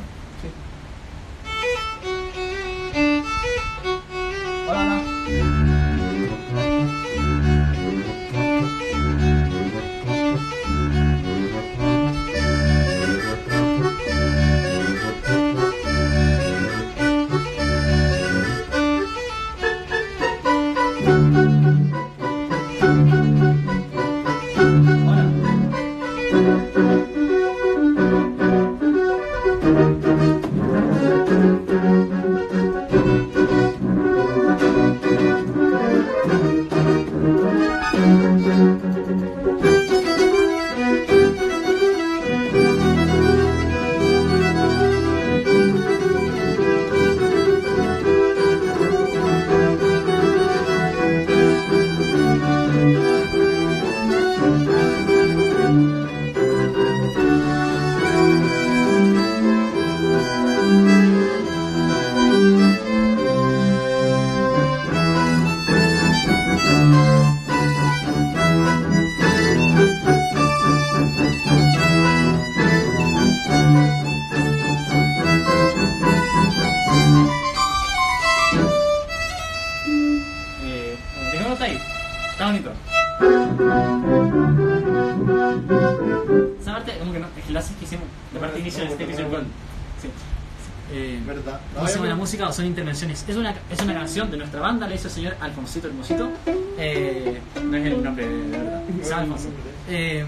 Intervenciones? 92.89 93.25
Es 93.27 93.35
una, 93.35 93.55
es 93.69 93.81
una 93.81 93.93
canción 93.93 94.31
de 94.31 94.37
nuestra 94.37 94.59
banda, 94.61 94.87
la 94.87 94.95
hizo 94.95 95.07
el 95.07 95.13
señor 95.13 95.35
Alfonsito 95.39 95.87
Hermosito. 95.87 96.29
Eh, 96.77 97.39
no 97.63 97.77
es 97.77 97.85
el 97.85 98.03
nombre 98.03 98.27
de 98.27 98.57
verdad, 98.57 98.83
llama 99.03 99.21
Alfonso. 99.21 99.49
Eh, 99.87 100.25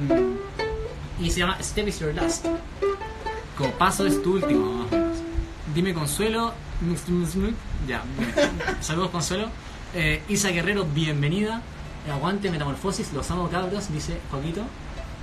y 1.20 1.30
se 1.30 1.40
llama 1.40 1.58
Step 1.62 1.88
is 1.88 2.00
Your 2.00 2.14
Last. 2.14 2.46
Como 3.58 3.72
paso 3.72 4.06
es 4.06 4.22
tu 4.22 4.34
último. 4.34 4.86
Dime 5.74 5.94
Consuelo. 5.94 6.54
Ya. 7.88 8.04
Saludos 8.82 9.12
Consuelo. 9.12 9.48
Eh, 9.94 10.22
Isa 10.30 10.50
Guerrero, 10.50 10.86
bienvenida. 10.86 11.62
Aguante 12.12 12.50
Metamorfosis, 12.50 13.14
los 13.14 13.30
amo 13.30 13.50
cabros, 13.50 13.92
dice 13.92 14.18
Joaquito. 14.32 14.64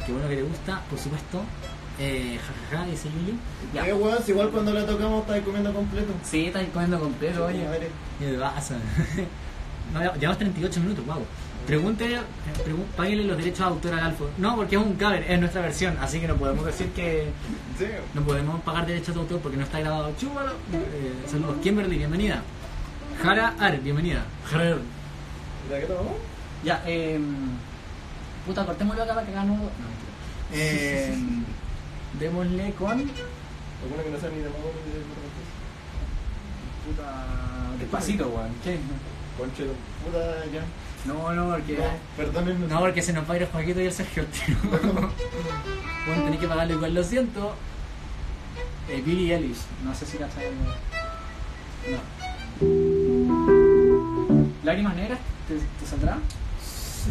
Qué 0.06 0.12
bueno 0.12 0.28
que 0.28 0.36
te 0.36 0.42
gusta, 0.42 0.80
por 0.88 0.98
supuesto. 0.98 1.42
Eh, 2.00 2.38
jajaja, 2.70 2.86
dice 2.90 3.08
Yuli. 3.10 3.38
Ya. 3.74 3.86
Eh, 3.88 3.92
weón, 3.92 4.22
si 4.24 4.30
igual 4.32 4.50
cuando 4.50 4.72
la 4.72 4.86
tocamos 4.86 5.22
estáis 5.22 5.42
comiendo 5.44 5.72
completo. 5.74 6.12
Sí, 6.22 6.46
estás 6.46 6.64
comiendo 6.72 7.00
completo, 7.00 7.46
oye. 7.46 7.66
¿Qué 8.18 8.32
pasa? 8.38 8.76
No, 9.94 10.02
ya- 10.04 10.12
llevamos 10.16 10.36
38 10.38 10.80
minutos, 10.80 11.06
wow. 11.06 11.24
Pregúntele, 11.66 12.18
pregun- 12.62 12.84
páguenle 12.94 13.24
los 13.24 13.38
derechos 13.38 13.60
de 13.60 13.64
autor 13.64 13.94
al 13.94 14.00
Alfo. 14.00 14.28
No, 14.36 14.54
porque 14.54 14.76
es 14.76 14.82
un 14.82 14.92
cover, 14.96 15.24
es 15.26 15.40
nuestra 15.40 15.62
versión, 15.62 15.96
así 15.98 16.20
que 16.20 16.28
no 16.28 16.36
podemos 16.36 16.66
decir 16.66 16.88
que 16.88 17.28
Sí. 17.78 17.86
no 18.12 18.20
podemos 18.20 18.60
pagar 18.64 18.84
derechos 18.86 19.14
de 19.14 19.20
autor 19.22 19.40
porque 19.40 19.56
no 19.56 19.62
está 19.64 19.80
grabado. 19.80 20.12
Chúbalo. 20.20 20.52
Eh, 20.74 21.12
saludos, 21.26 21.56
Kimberly, 21.62 21.96
bienvenida. 21.96 22.42
Jara 23.22 23.54
Ar, 23.58 23.80
bienvenida. 23.80 24.24
Jara. 24.50 24.76
¿La 25.70 25.80
que 25.80 25.86
tomamos? 25.86 26.12
Ya, 26.62 26.82
eh. 26.86 27.18
Puta, 28.46 28.66
cortémoslo 28.66 29.02
acá 29.04 29.14
para 29.14 29.26
que 29.26 29.32
nudo. 29.32 29.42
No, 29.46 29.54
mentira. 29.56 29.72
Eh, 30.52 31.18
démosle 32.18 32.72
con. 32.72 32.90
Alguna 32.90 34.02
que 34.02 34.10
no 34.10 34.18
sea 34.18 34.30
ni 34.30 34.38
de 34.38 34.48
mago 34.48 34.72
ni 34.86 34.92
de 34.92 35.00
Puta. 36.86 37.76
Despacito, 37.78 38.28
weón. 38.28 38.50
¿Qué? 38.64 38.78
Conche, 39.38 39.64
puta 40.04 40.44
ya. 40.52 40.64
No, 41.04 41.32
no, 41.32 41.50
porque. 41.50 41.76
No, 41.76 41.84
perdónenme. 42.16 42.66
No, 42.66 42.80
porque 42.80 43.02
se 43.02 43.12
nos 43.12 43.28
va 43.28 43.34
a 43.34 43.36
ir 43.36 43.42
el 43.42 43.48
Joaquito 43.48 43.80
y 43.80 43.86
el 43.86 43.92
Sergio 43.92 44.24
tiro. 44.32 44.58
bueno, 44.70 45.12
tenéis 46.24 46.40
que 46.40 46.48
pagarle 46.48 46.74
igual, 46.74 46.94
lo 46.94 47.04
siento. 47.04 47.54
Eh, 48.88 49.02
Billy 49.04 49.32
Ellis, 49.32 49.58
no 49.84 49.94
sé 49.94 50.06
si 50.06 50.18
la 50.18 50.28
sabes. 50.30 50.50
No. 51.90 51.98
¿Lágrimas 54.64 54.96
negras? 54.96 55.18
¿Te, 55.46 55.54
te 55.54 55.86
saldrá? 55.88 56.18
Sí, 56.60 57.10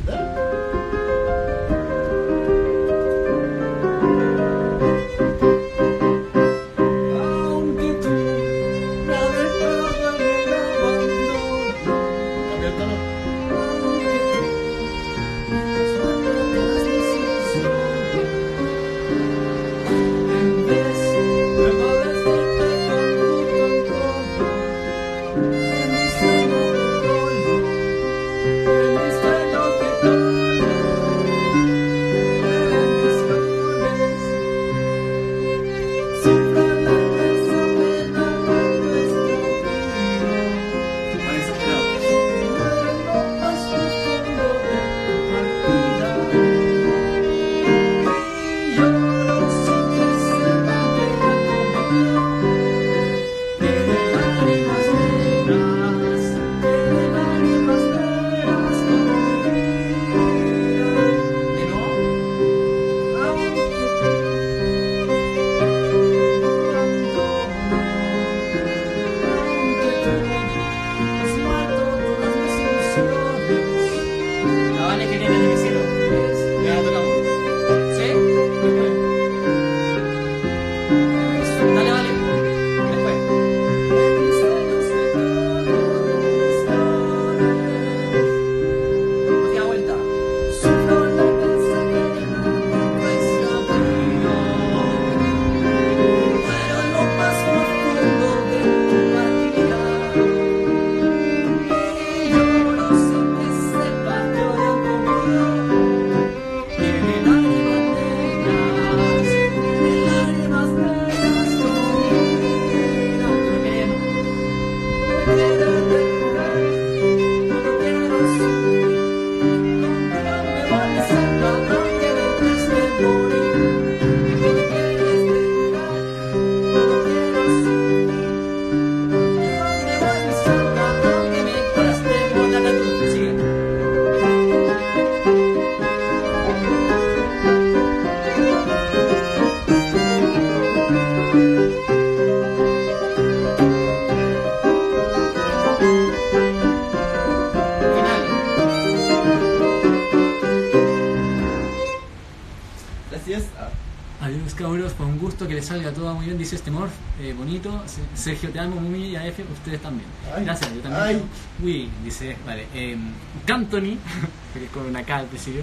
Sergio, 158.17 158.49
te 158.49 158.59
amo, 158.59 158.81
Mumi 158.81 159.09
y 159.09 159.15
AF, 159.15 159.39
ustedes 159.53 159.81
también. 159.81 160.07
Ay. 160.35 160.43
Gracias, 160.43 160.73
yo 160.73 160.81
también. 160.81 161.03
Ay. 161.03 161.21
Uy, 161.63 161.89
dice, 162.03 162.35
vale. 162.45 162.67
Eh, 162.73 162.97
Cantony, 163.45 163.97
que 164.53 164.65
es 164.65 164.71
con 164.71 164.85
una 164.87 165.03
K 165.03 165.17
al 165.17 165.25
principio. 165.27 165.61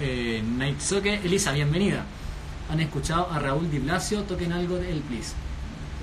Eh, 0.00 0.42
Night 0.56 0.80
Soke, 0.80 1.14
Elisa, 1.24 1.52
bienvenida. 1.52 2.04
¿Han 2.70 2.80
escuchado 2.80 3.30
a 3.32 3.38
Raúl 3.38 3.70
Di 3.70 3.78
Blasio? 3.78 4.22
Toquen 4.24 4.52
algo 4.52 4.76
de 4.76 4.92
él, 4.92 5.00
please. 5.08 5.32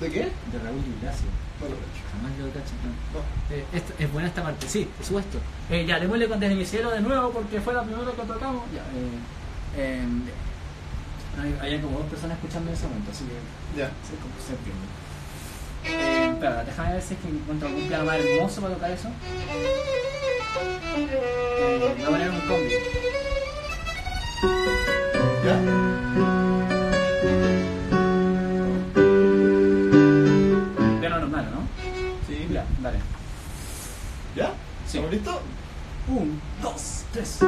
¿De 0.00 0.10
qué? 0.10 0.20
De 0.52 0.58
Raúl 0.62 0.82
Di 0.84 0.92
Blasio. 1.00 1.26
Jamás 2.12 2.32
lo 2.38 2.46
cacho. 2.48 2.74
no. 2.84 3.18
No. 3.20 3.24
Eh, 3.56 3.64
esta- 3.72 3.94
es 4.02 4.12
buena 4.12 4.28
esta 4.28 4.42
parte, 4.42 4.68
sí, 4.68 4.86
por 4.96 5.06
supuesto. 5.06 5.38
Eh, 5.70 5.86
ya, 5.86 5.98
démosle 6.00 6.28
con 6.28 6.38
Desde 6.40 6.54
mi 6.54 6.66
cielo 6.66 6.90
de 6.90 7.00
nuevo 7.00 7.30
porque 7.30 7.60
fue 7.60 7.72
la 7.72 7.82
primera 7.82 8.10
que 8.10 8.22
tocamos. 8.22 8.64
Ya, 8.74 8.82
eh, 8.82 10.02
eh, 10.02 10.04
hay, 11.62 11.72
hay 11.72 11.80
como 11.80 11.98
dos 11.98 12.08
personas 12.08 12.36
escuchando 12.36 12.70
en 12.70 12.76
ese 12.76 12.86
momento, 12.88 13.10
así 13.12 13.24
que 13.24 13.78
Ya. 13.78 13.86
se, 14.04 14.12
se 14.46 14.52
entiende. 14.52 14.86
Espera, 16.36 16.62
déjame 16.64 16.92
ver 16.92 17.02
si 17.02 17.14
es 17.14 17.20
que 17.20 17.28
encuentro 17.28 17.66
algún 17.66 17.88
piano 17.88 18.04
más 18.04 18.16
hermoso 18.20 18.60
para 18.60 18.74
tocar 18.74 18.90
eso. 18.90 19.08
Eh, 20.98 21.94
voy 21.96 22.02
a 22.04 22.08
poner 22.10 22.28
un 22.28 22.40
combi. 22.40 22.74
¿Ya? 25.46 25.56
Piano 31.00 31.18
normal, 31.20 31.48
¿no? 31.54 31.66
Sí. 32.26 32.46
Ya, 32.52 32.66
dale. 32.82 32.98
¿Ya? 34.36 34.52
Sí. 34.86 34.98
¿Estamos 34.98 35.10
listos? 35.12 35.36
Un, 36.08 36.38
dos, 36.60 37.04
tres. 37.14 37.38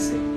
Mira, 0.00 0.29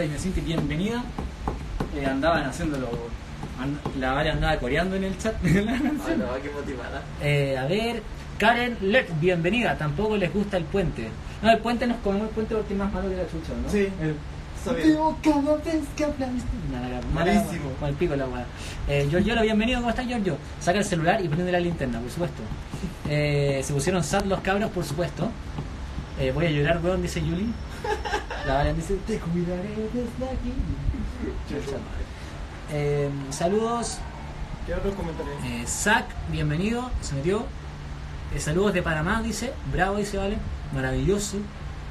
eh, 0.00 0.04
Guada 0.04 0.04
y 0.04 0.08
Mecinti, 0.08 0.40
bienvenida. 0.40 1.02
Eh, 1.96 2.06
andaban 2.06 2.44
haciéndolo, 2.44 2.88
and- 3.60 3.78
la 3.98 4.12
Vale 4.12 4.30
andaba 4.30 4.56
coreando 4.58 4.96
en 4.96 5.04
el 5.04 5.18
chat. 5.18 5.38
de 5.42 5.62
la 5.64 5.72
Ah, 5.72 5.78
canción. 5.82 6.18
no, 6.20 6.26
qué 6.42 6.50
motivada. 6.50 7.02
Eh, 7.22 7.58
a 7.58 7.64
ver, 7.66 8.02
Karen 8.38 8.76
Leck, 8.80 9.08
bienvenida. 9.20 9.76
Tampoco 9.76 10.16
les 10.16 10.32
gusta 10.32 10.56
el 10.56 10.64
puente. 10.64 11.08
No, 11.42 11.50
el 11.50 11.58
puente 11.58 11.86
nos 11.86 11.98
comemos 11.98 12.28
el 12.28 12.34
puente 12.34 12.54
porque 12.54 12.72
es 12.74 12.78
más 12.78 12.92
malo 12.92 13.08
que 13.08 13.16
la 13.16 13.24
chucha, 13.24 13.52
¿no? 13.62 13.70
Sí. 13.70 13.88
El- 14.00 14.16
Malísimo. 17.14 17.70
Con 17.80 17.88
el 17.88 17.94
pico 17.94 18.14
la 18.14 18.26
weá. 18.26 18.44
Eh, 18.88 19.06
Giorgio, 19.10 19.40
bienvenido, 19.42 19.78
¿cómo 19.80 19.90
estás, 19.90 20.06
Giorgio? 20.06 20.36
Saca 20.60 20.78
el 20.78 20.84
celular 20.84 21.24
y 21.24 21.28
prende 21.28 21.50
la 21.50 21.60
linterna, 21.60 21.98
por 21.98 22.10
supuesto. 22.10 22.42
Eh, 23.08 23.60
se 23.64 23.72
pusieron 23.72 24.04
sad 24.04 24.24
los 24.24 24.40
cabros, 24.40 24.70
por 24.70 24.84
supuesto. 24.84 25.30
Eh, 26.18 26.30
voy 26.34 26.44
a 26.46 26.50
llorar, 26.50 26.78
weón, 26.84 27.00
dice 27.00 27.20
Yuli. 27.22 27.46
La 28.46 28.54
Valen 28.54 28.76
dice, 28.76 28.96
te 29.06 29.18
cuidaré 29.18 29.68
desde 29.92 30.24
aquí. 30.24 30.52
Eh, 32.72 33.10
saludos, 33.30 33.98
¿Qué 34.66 34.74
otros 34.74 34.94
comentarios? 34.94 35.34
eh, 35.44 35.64
Zach, 35.66 36.04
bienvenido, 36.30 36.90
se 37.00 37.14
metió. 37.16 37.44
Eh, 38.34 38.40
saludos 38.40 38.72
de 38.72 38.82
Panamá, 38.82 39.22
dice. 39.22 39.52
Bravo, 39.72 39.96
dice 39.96 40.16
Vale. 40.16 40.38
Maravilloso. 40.74 41.38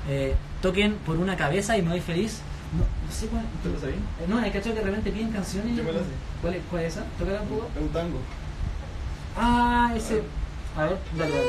Eh, 0.09 0.35
toquen 0.61 0.95
por 1.05 1.17
una 1.17 1.35
cabeza 1.35 1.77
y 1.77 1.81
me 1.81 1.89
voy 1.89 2.01
feliz. 2.01 2.39
No, 2.73 2.83
no 3.05 3.11
sé 3.11 3.27
cuál. 3.27 3.43
¿Tú 3.61 3.69
lo 3.69 3.79
sabías? 3.79 3.97
Eh, 3.97 4.25
no, 4.27 4.37
hay 4.39 4.51
cachado 4.51 4.75
que 4.75 4.79
de 4.81 4.85
repente 4.85 5.11
piden 5.11 5.31
canciones. 5.31 5.75
Yo 5.75 5.83
me 5.83 5.91
la 5.91 5.99
sé. 5.99 6.05
¿Cuál 6.41 6.53
es, 6.55 6.61
cuál 6.69 6.83
es 6.83 6.93
esa? 6.93 7.05
¿Tócala 7.17 7.41
un 7.41 7.47
poco? 7.49 7.67
Es 7.75 7.81
un 7.81 7.89
tango. 7.89 8.19
Ah, 9.37 9.91
ese. 9.95 10.23
A 10.77 10.83
ver, 10.85 10.97
dale, 11.17 11.31
dale. 11.35 11.47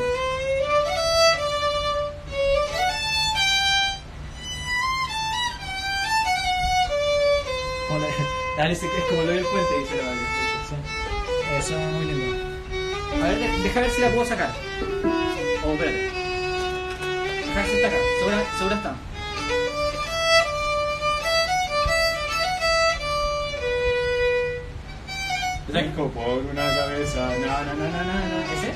Como 7.90 8.00
la- 8.00 8.06
Dale, 8.56 8.72
ese- 8.72 8.86
es 8.86 9.04
como 9.10 9.22
lo 9.22 9.32
del 9.32 9.44
puente, 9.44 9.78
dice 9.80 9.96
la 9.96 10.04
Vale. 10.08 10.20
Sí. 10.68 10.76
Eso 11.58 11.78
es 11.78 11.92
muy 11.92 12.04
lindo. 12.04 12.36
A 13.16 13.28
ver, 13.28 13.38
de- 13.38 13.58
deja 13.64 13.80
ver 13.80 13.90
si 13.90 14.00
la 14.00 14.10
puedo 14.10 14.24
sacar. 14.24 14.50
Oh, 15.66 15.72
espérate. 15.72 15.98
Deja 15.98 17.54
ver 17.60 17.66
si 17.68 17.74
está 17.76 17.88
acá. 17.88 17.96
Segura, 18.20 18.44
segura 18.58 18.76
está. 18.76 18.94
Rico 25.68 26.08
por 26.10 26.38
una 26.50 26.74
cabeza. 26.74 27.28
No, 27.38 27.64
no, 27.64 27.74
no, 27.74 27.88
no, 27.88 28.04
no. 28.04 28.52
¿Ese? 28.54 28.72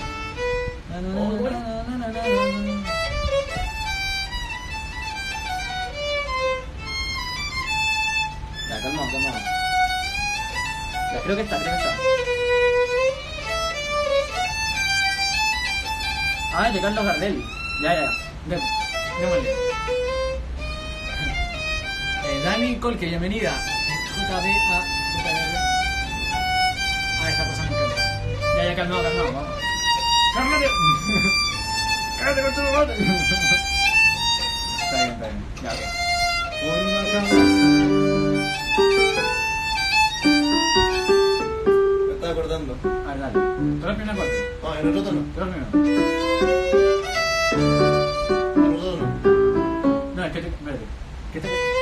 No, 0.91 1.01
no, 1.01 1.21
Oh, 1.23 1.33
no, 1.33 1.39
bueno. 1.39 1.59
no, 1.59 1.99
no, 1.99 2.09
no, 2.09 2.93
calmado, 8.85 9.11
calmado. 9.11 9.39
Ya, 11.12 11.20
creo 11.22 11.37
que 11.37 11.43
está, 11.43 11.59
creo 11.59 11.76
que 11.76 11.82
está. 11.82 11.95
Ah, 16.57 16.68
es 16.68 16.74
de 16.74 16.80
Carlos 16.80 17.05
Gardel. 17.05 17.45
Ya, 17.82 17.95
ya, 17.95 18.01
ya. 18.03 18.09
Dé- 18.47 18.61
Démosle. 19.20 19.51
Eh, 22.26 22.41
Dani 22.43 22.76
Colque, 22.76 23.05
bienvenida. 23.05 23.53
JB 23.53 24.47
a 24.72 24.74
Ah, 27.20 27.30
esa 27.30 27.45
cosa 27.47 27.62
me 27.64 27.68
encanta. 27.68 28.03
Ya, 28.57 28.62
ya, 28.64 28.74
calmado, 28.76 29.03
calmado, 29.03 29.30
vamos. 29.32 29.59
¡Cálmate! 30.35 30.66
¡Cállate 32.18 32.43
con 32.43 32.55
tu 32.55 32.61
madre! 32.62 32.95
Está 32.95 33.05
bien, 34.97 35.11
está 35.11 35.26
bien. 35.28 35.45
Ya, 35.62 35.70
ok. 35.74 35.80
Una 36.64 37.03
estaba 42.75 42.95
acordando. 42.95 43.11
A 43.11 43.14
ver, 43.14 43.20
dale. 43.20 43.35
Toca 43.81 43.91
el 43.91 43.97
primer 43.97 44.16
corte. 44.16 44.39
Ah, 44.64 44.81
en 44.81 44.89
el 44.89 44.99
otro 44.99 45.12
no. 45.12 45.20
Primero. 45.35 45.66
En 48.55 48.64
el 48.64 48.77
otro 48.77 48.97
no. 48.97 49.07
No, 50.14 50.25
es 50.25 50.33
que 50.33 50.41
te... 50.41 50.49
Espérate. 50.49 50.85
¿Qué 51.33 51.41
te... 51.41 51.74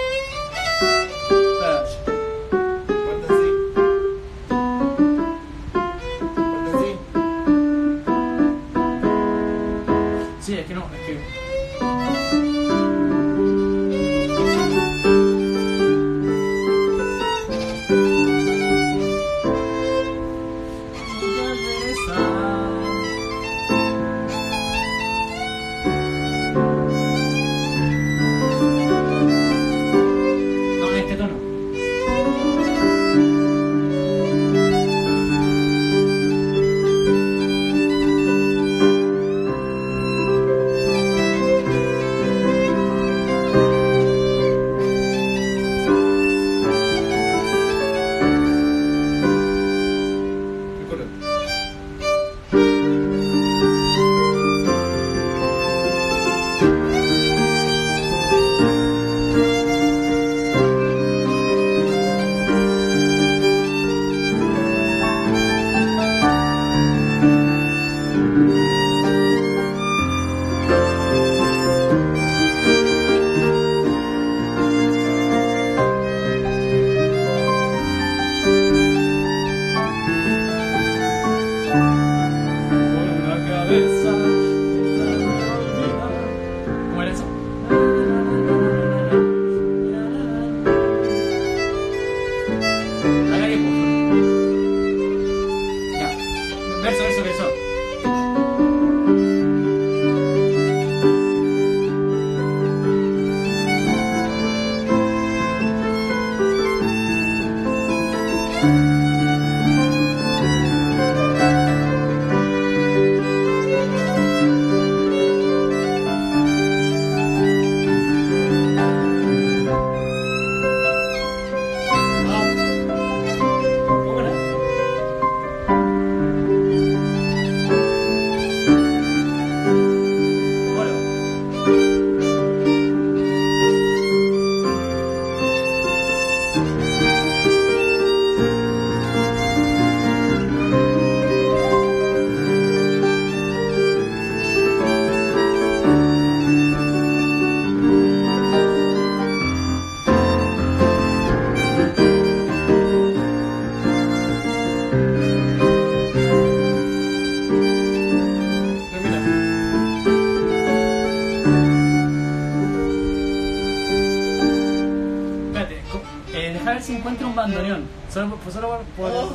Solo, 168.12 168.36
por- 168.36 168.52
solo 168.52 168.68
por. 168.96 169.10
Oh, 169.10 169.32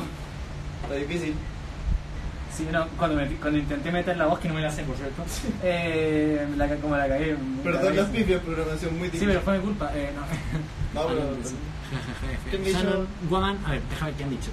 está 0.82 0.94
difícil. 0.94 1.34
Sí, 2.56 2.66
no, 2.72 2.86
cuando, 2.96 3.16
me, 3.16 3.26
cuando 3.36 3.58
intenté 3.58 3.92
meter 3.92 4.16
la 4.16 4.26
voz, 4.26 4.38
que 4.40 4.48
no 4.48 4.54
me 4.54 4.60
la 4.62 4.70
sé, 4.70 4.82
por 4.82 4.96
cierto. 4.96 5.22
Eh, 5.62 6.46
la, 6.56 6.68
como 6.76 6.96
la 6.96 7.08
cagué. 7.08 7.36
Perdón 7.62 7.96
la 7.96 8.02
las 8.02 8.10
pifias, 8.10 8.40
programación 8.42 8.92
muy 8.98 9.06
Sí, 9.08 9.12
difícil. 9.12 9.28
pero 9.28 9.40
fue 9.42 9.58
mi 9.58 9.64
culpa. 9.64 9.90
Eh, 9.94 10.12
no. 10.14 10.22
No, 10.94 11.06
pero. 11.06 11.20
¿Qué 12.50 12.56
han 12.56 12.64
dicho? 12.64 12.78
Shannon 12.78 13.06
Woman, 13.30 13.58
a 13.66 13.70
ver, 13.72 13.82
déjame 13.90 14.10
ver 14.10 14.18
qué 14.18 14.24
han 14.24 14.30
dicho. 14.30 14.50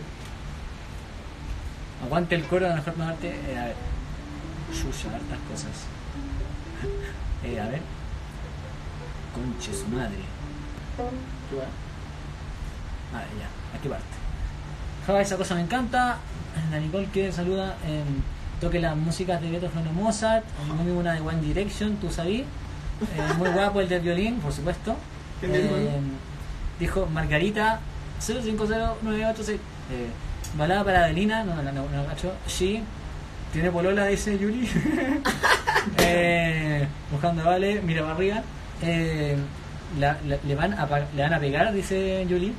Aguante 2.04 2.36
el 2.36 2.44
coro, 2.46 2.66
a 2.66 2.70
lo 2.70 2.76
mejor 2.76 2.98
no 2.98 3.04
arte. 3.08 3.28
Eh, 3.30 3.58
a 3.58 3.66
ver. 3.66 3.76
Hartas 4.76 5.40
cosas. 5.52 5.72
Eh, 7.44 7.60
a 7.60 7.68
ver. 7.70 7.82
Conche 9.34 9.74
su 9.74 9.88
madre. 9.88 10.18
¿Qué 10.98 11.56
va? 11.58 11.66
A 13.14 13.18
ver, 13.20 13.28
ya, 13.40 13.78
¿a 13.78 13.82
qué 13.82 13.90
parte? 13.90 14.06
Java, 15.06 15.22
esa 15.22 15.38
cosa 15.38 15.56
me 15.56 15.62
encanta. 15.62 16.18
La 16.72 16.80
Nicole 16.80 17.08
que 17.08 17.32
saluda. 17.32 17.76
eh, 17.86 18.04
toque 18.62 18.80
las 18.80 18.96
músicas 18.96 19.42
de 19.42 19.52
Beethoven 19.52 19.88
o 19.88 19.92
Mozart. 19.94 20.44
Muy 20.82 20.92
una 20.92 21.14
de 21.14 21.22
One 21.22 21.42
Direction, 21.42 21.98
tú 21.98 22.10
sabí. 22.12 22.38
Eh, 22.38 23.34
muy 23.38 23.50
guapo 23.50 23.82
el 23.82 23.90
del 23.90 24.02
violín, 24.02 24.40
por 24.40 24.52
supuesto. 24.54 24.96
Eh, 25.44 26.00
dijo 26.80 27.06
Margarita 27.08 27.80
050986. 28.26 29.60
Eh, 29.92 30.08
balada 30.58 30.84
para 30.86 31.04
Adelina, 31.04 31.44
no, 31.44 31.56
no, 31.56 31.64
no, 31.72 31.84
no, 31.90 32.06
cacho. 32.08 32.32
She 32.48 32.82
tiene 33.52 33.70
polola, 33.72 34.06
dice 34.08 34.40
Yuli. 34.40 34.68
eh, 36.00 36.88
buscando 37.12 37.42
a 37.44 37.46
Vale, 37.46 37.82
mira 37.82 38.02
para 38.02 38.14
arriba. 38.16 38.42
Eh, 38.82 39.36
la- 40.00 40.18
la- 40.26 40.38
le, 40.44 40.56
van 40.56 40.74
a, 40.74 40.88
le 41.16 41.22
van 41.22 41.34
a 41.34 41.40
pegar, 41.40 41.74
dice 41.74 42.26
Yuli. 42.30 42.54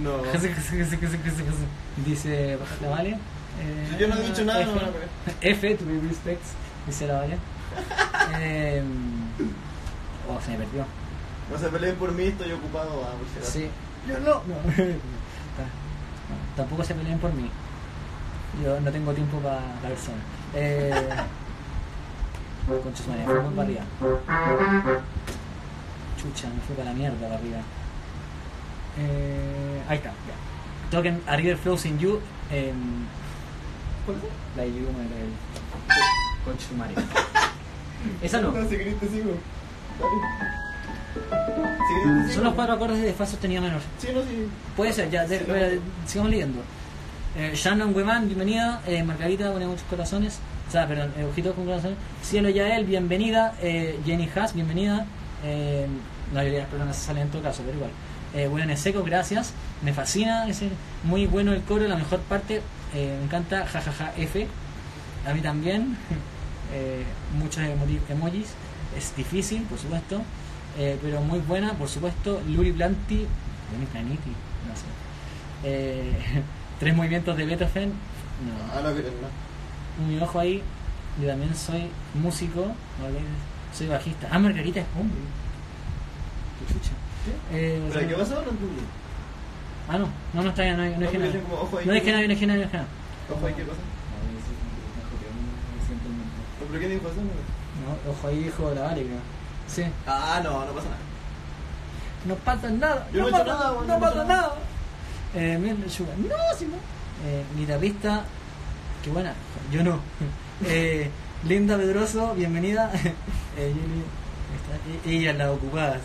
No. 0.00 0.22
dice 2.06 2.58
la 2.80 2.88
Vale. 2.88 3.10
Eh, 3.60 3.96
Yo 4.00 4.08
no 4.08 4.14
he 4.16 4.22
dicho 4.22 4.44
nada, 4.44 4.60
F, 4.62 4.70
no 4.70 4.76
van 4.76 4.88
a 4.88 4.92
pegar. 4.92 5.08
F, 5.42 5.74
to 5.74 5.84
be 5.84 6.00
respects, 6.08 6.52
dice 6.86 7.06
la 7.06 7.14
Vale. 7.20 7.36
Eh, 8.38 8.82
oh, 10.28 10.40
se 10.40 10.52
me 10.52 10.58
perdió. 10.58 10.84
No 11.50 11.58
se 11.58 11.68
peleen 11.68 11.96
por 11.96 12.12
mí, 12.12 12.24
estoy 12.24 12.52
ocupado. 12.52 13.02
Ah, 13.04 13.12
por. 13.34 13.44
Sí. 13.44 13.68
Yo 14.08 14.18
no. 14.20 14.34
no. 14.34 14.54
Ta- 14.76 15.68
no, 16.28 16.36
Tampoco 16.56 16.84
se 16.84 16.94
peleen 16.94 17.18
por 17.18 17.32
mí. 17.34 17.50
Yo 18.62 18.80
no 18.80 18.90
tengo 18.92 19.12
tiempo 19.12 19.38
para 19.38 19.60
la 19.82 19.88
persona. 19.88 20.18
Eh, 20.54 21.08
concha 22.82 23.02
su 23.02 23.10
madre, 23.10 23.24
fue 23.24 23.50
para 23.50 23.62
arriba. 23.62 23.82
Chucha, 26.20 26.48
me 26.48 26.60
fue 26.66 26.76
para 26.76 26.90
la 26.90 26.94
mierda 26.96 27.18
para 27.20 27.34
arriba. 27.34 27.58
Eh, 28.98 29.82
ahí 29.88 29.96
está, 29.98 30.10
ya. 30.10 30.90
Token 30.90 31.20
A 31.26 31.36
River 31.36 31.56
Flows 31.56 31.86
in 31.86 31.98
You. 31.98 32.20
Eh, 32.50 32.72
¿Cuál 34.04 34.18
fue? 34.18 34.28
la 34.56 34.62
de 34.64 34.68
You, 34.70 34.86
me 34.92 35.04
la. 35.04 35.20
Esa 38.22 38.40
no. 38.40 38.50
No, 38.50 38.62
si 38.68 38.76
querés 38.76 38.98
te 38.98 39.08
sigo. 39.08 39.32
Dale. 39.98 40.16
Si 41.14 41.20
querés 41.20 41.78
te 41.78 42.28
sigo. 42.28 42.34
Son 42.34 42.44
los 42.44 42.54
cuatro 42.54 42.74
acordes 42.74 43.00
de 43.00 43.12
Fa 43.12 43.26
sostenido 43.26 43.62
menor. 43.62 43.80
Sí, 43.98 44.08
no, 44.14 44.20
sí. 44.22 44.48
Puede 44.76 44.92
ser, 44.92 45.10
ya, 45.10 45.26
de- 45.26 45.38
Sí, 45.38 45.80
sigamos 46.06 46.30
leyendo. 46.32 46.60
Eh, 47.36 47.52
Shannon 47.54 47.94
Weman, 47.94 48.26
bienvenida. 48.26 48.82
Eh, 48.86 49.02
Margarita, 49.02 49.50
pone 49.52 49.66
muchos 49.66 49.84
corazones. 49.88 50.40
O 50.68 50.70
sea, 50.72 50.86
perdón, 50.88 51.12
eh, 51.16 51.24
ojitos 51.24 51.54
con 51.54 51.64
corazones. 51.64 51.96
Cielo 52.22 52.48
Yael, 52.50 52.84
bienvenida. 52.84 53.54
Jenny 53.60 54.28
Haas, 54.34 54.52
bienvenida. 54.54 55.06
La 55.44 56.38
mayoría 56.40 56.58
de 56.58 56.62
las 56.64 56.68
personas 56.70 56.96
se 56.96 57.06
salen 57.06 57.22
en 57.24 57.28
todo 57.30 57.42
caso, 57.42 57.62
pero 57.64 57.76
igual. 57.76 57.90
Eh, 58.34 58.48
bueno, 58.48 58.74
seco, 58.76 59.02
gracias. 59.04 59.52
Me 59.82 59.92
fascina, 59.92 60.48
es 60.48 60.62
muy 61.04 61.26
bueno 61.26 61.52
el 61.52 61.62
coro, 61.62 61.86
la 61.86 61.96
mejor 61.96 62.20
parte. 62.20 62.62
Eh, 62.94 63.16
me 63.18 63.24
encanta, 63.24 63.66
jajaja, 63.66 64.12
F. 64.16 64.46
A 65.26 65.34
mí 65.34 65.40
también. 65.40 65.96
Eh, 66.74 67.04
muchos 67.36 67.62
emojis. 68.08 68.48
Es 68.96 69.14
difícil, 69.14 69.60
por 69.64 69.78
supuesto. 69.78 70.22
Eh, 70.78 70.98
pero 71.02 71.20
muy 71.20 71.40
buena, 71.40 71.74
por 71.74 71.86
supuesto. 71.86 72.40
Luri 72.48 72.72
Planiti, 72.72 73.26
no 73.26 74.74
sé. 74.74 74.86
Eh, 75.64 76.42
tres 76.80 76.96
movimientos 76.96 77.36
de 77.36 77.44
Beethoven. 77.44 77.90
No. 77.90 78.72
Ah, 78.72 78.80
no, 78.82 78.90
no. 78.90 80.14
Un 80.14 80.22
ojo 80.22 80.40
ahí. 80.40 80.62
Yo 81.20 81.28
también 81.28 81.54
soy 81.54 81.90
músico. 82.14 82.72
Soy 83.76 83.86
bajista. 83.88 84.28
Ah, 84.30 84.38
Margarita 84.38 84.80
es 84.80 84.86
hombre. 84.98 85.18
Qué 86.58 86.72
chucha. 86.72 86.92
Eh, 87.52 87.80
o 87.84 87.88
¿Pero 87.92 88.00
sea, 88.00 88.08
qué 88.08 88.14
pasó? 88.16 88.34
No 88.34 88.50
entendí. 88.50 88.82
Ah, 89.88 89.98
no. 89.98 90.08
No, 90.32 90.42
no 90.42 90.48
está 90.50 90.62
bien. 90.62 90.76
No, 90.76 90.84
no, 90.84 90.90
No, 90.90 90.98
dije 91.00 91.16
ahí 91.16 91.22
No 91.22 91.22
que- 91.22 91.92
dije 91.92 92.12
nada, 92.12 92.22
no 92.22 92.28
dije 92.28 92.46
nada, 92.46 92.58
no 92.58 92.64
dije 92.64 92.76
nada. 92.76 92.88
Ojo 93.30 93.46
ahí, 93.46 93.54
¿qué 93.54 93.62
pasa? 93.64 93.78
¿No, 96.60 96.66
¿Pero 96.68 96.80
qué 96.80 96.88
dijo 96.88 97.08
eso? 97.08 97.16
No, 97.20 98.12
ojo 98.12 98.28
ahí, 98.28 98.46
hijo 98.46 98.68
de 98.68 98.74
la 98.76 98.82
vale, 98.82 99.02
creo. 99.02 99.18
Sí. 99.66 99.84
Ah, 100.06 100.40
no, 100.42 100.64
no 100.64 100.72
pasa 100.72 100.88
nada. 100.88 100.98
No 102.24 102.34
pasa 102.36 102.70
nada. 102.70 103.08
Yo 103.12 103.22
no 103.22 103.28
he 103.28 103.32
pasa, 103.32 103.44
nada, 103.44 103.72
no 103.72 103.84
no 103.84 103.98
pasa 104.00 104.16
nada. 104.16 104.24
nada. 104.26 104.54
Eh, 105.34 105.58
mira, 105.60 105.74
Sugar. 105.88 106.16
No, 106.18 106.34
sí, 106.56 106.66
no. 106.66 106.76
Eh, 107.28 107.44
guitarrista. 107.56 108.24
Qué 109.02 109.10
buena. 109.10 109.34
Yo 109.70 109.82
no. 109.84 110.00
Eh, 110.64 111.10
Linda 111.44 111.76
Pedroso, 111.76 112.34
bienvenida. 112.34 112.90
Eh, 113.58 113.68
Yuli, 113.74 114.02
está- 114.56 115.10
e- 115.10 115.14
ellas 115.16 115.36
las 115.36 115.48
ocupadas. 115.50 116.00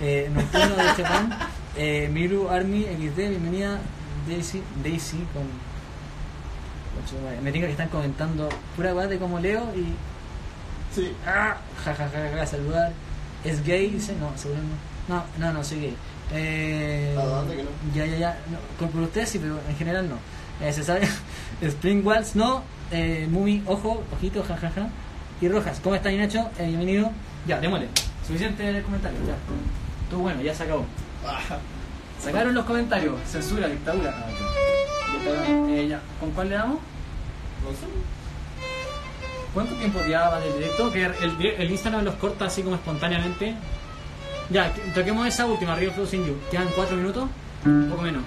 Eh, 0.00 0.30
Nocturno 0.32 0.76
de 0.76 0.96
Chapán. 0.96 1.30
Eh, 1.76 2.08
Miru 2.12 2.48
Army 2.48 2.84
XD, 2.84 3.16
bienvenida. 3.30 3.78
Daisy, 4.28 4.62
Daisy 4.82 5.18
con. 5.32 5.68
Me 7.42 7.52
diga 7.52 7.66
que 7.66 7.72
están 7.72 7.88
comentando 7.88 8.48
pura 8.76 8.92
de 9.06 9.18
cómo 9.18 9.38
leo 9.38 9.62
y. 9.74 9.94
Sí. 10.94 11.12
Ah, 11.26 11.56
ja, 11.84 11.94
ja, 11.94 12.08
ja, 12.08 12.36
ja, 12.36 12.46
saludar. 12.46 12.92
¿Es 13.44 13.64
gay? 13.64 13.90
Dice, 13.90 14.14
no, 14.16 14.36
seguro 14.36 14.60
no. 15.08 15.14
No, 15.16 15.24
no, 15.38 15.52
no, 15.52 15.64
soy 15.64 15.80
gay. 15.80 15.96
Eh, 16.32 17.16
¿A 17.18 17.24
dónde 17.24 17.56
que 17.56 17.62
no? 17.62 17.70
Ya, 17.94 18.04
ya, 18.06 18.16
ya. 18.16 18.38
No, 18.50 18.58
con- 18.78 18.88
por 18.90 19.02
ustedes 19.02 19.28
sí, 19.30 19.38
pero 19.38 19.58
en 19.68 19.76
general 19.76 20.08
no. 20.08 20.16
Eh, 20.66 20.72
se 20.72 20.82
sabe. 20.82 21.08
Spring 21.62 22.04
Waltz, 22.04 22.34
no. 22.34 22.62
Eh, 22.90 23.26
Mumi, 23.30 23.62
ojo, 23.66 24.02
ojito, 24.14 24.42
ja, 24.44 24.56
ja, 24.56 24.70
ja. 24.70 24.88
Y 25.40 25.48
Rojas, 25.48 25.80
¿cómo 25.82 25.94
estás, 25.94 26.12
Nacho? 26.14 26.50
Eh, 26.58 26.66
bienvenido. 26.66 27.10
Ya, 27.46 27.60
démosle. 27.60 27.88
Suficiente 28.26 28.68
el 28.68 28.82
comentario, 28.82 29.18
ya. 29.26 29.34
Todo 30.10 30.20
bueno, 30.20 30.40
ya 30.42 30.54
se 30.54 30.62
acabó. 30.64 30.84
Sacaron 32.22 32.54
los 32.54 32.64
comentarios. 32.64 33.14
Censura, 33.26 33.68
dictadura. 33.68 34.14
Eh, 35.68 35.86
ya. 35.88 36.00
¿Con 36.20 36.30
cuál 36.32 36.48
le 36.48 36.54
damos? 36.56 36.78
no 37.62 37.70
sé. 37.70 37.86
¿Cuánto 39.54 39.74
tiempo 39.76 40.00
llevaba 40.00 40.40
del 40.40 40.54
directo? 40.54 40.92
Que 40.92 41.04
el, 41.06 41.46
el 41.58 41.70
Instagram 41.70 42.04
los 42.04 42.14
corta 42.16 42.44
así 42.46 42.62
como 42.62 42.76
espontáneamente. 42.76 43.54
Ya, 44.50 44.72
que- 44.72 44.80
toquemos 44.92 45.26
esa 45.26 45.46
última, 45.46 45.74
Rio 45.74 45.92
Flow 45.92 46.06
Sin 46.06 46.24
You. 46.26 46.36
Quedan 46.50 46.68
4 46.74 46.96
minutos, 46.96 47.28
un 47.64 47.88
poco 47.90 48.02
menos. 48.02 48.22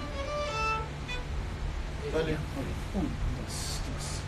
Dale. 2.12 2.32
Ok, 2.34 2.38
uno, 2.94 3.08
dos, 3.38 3.80
tres. 3.86 4.20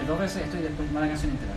El 0.00 0.06
dos 0.06 0.18
veces 0.20 0.42
estoy 0.44 0.60
después 0.62 0.88
va 0.94 1.00
la 1.00 1.08
canción 1.08 1.30
entera. 1.32 1.52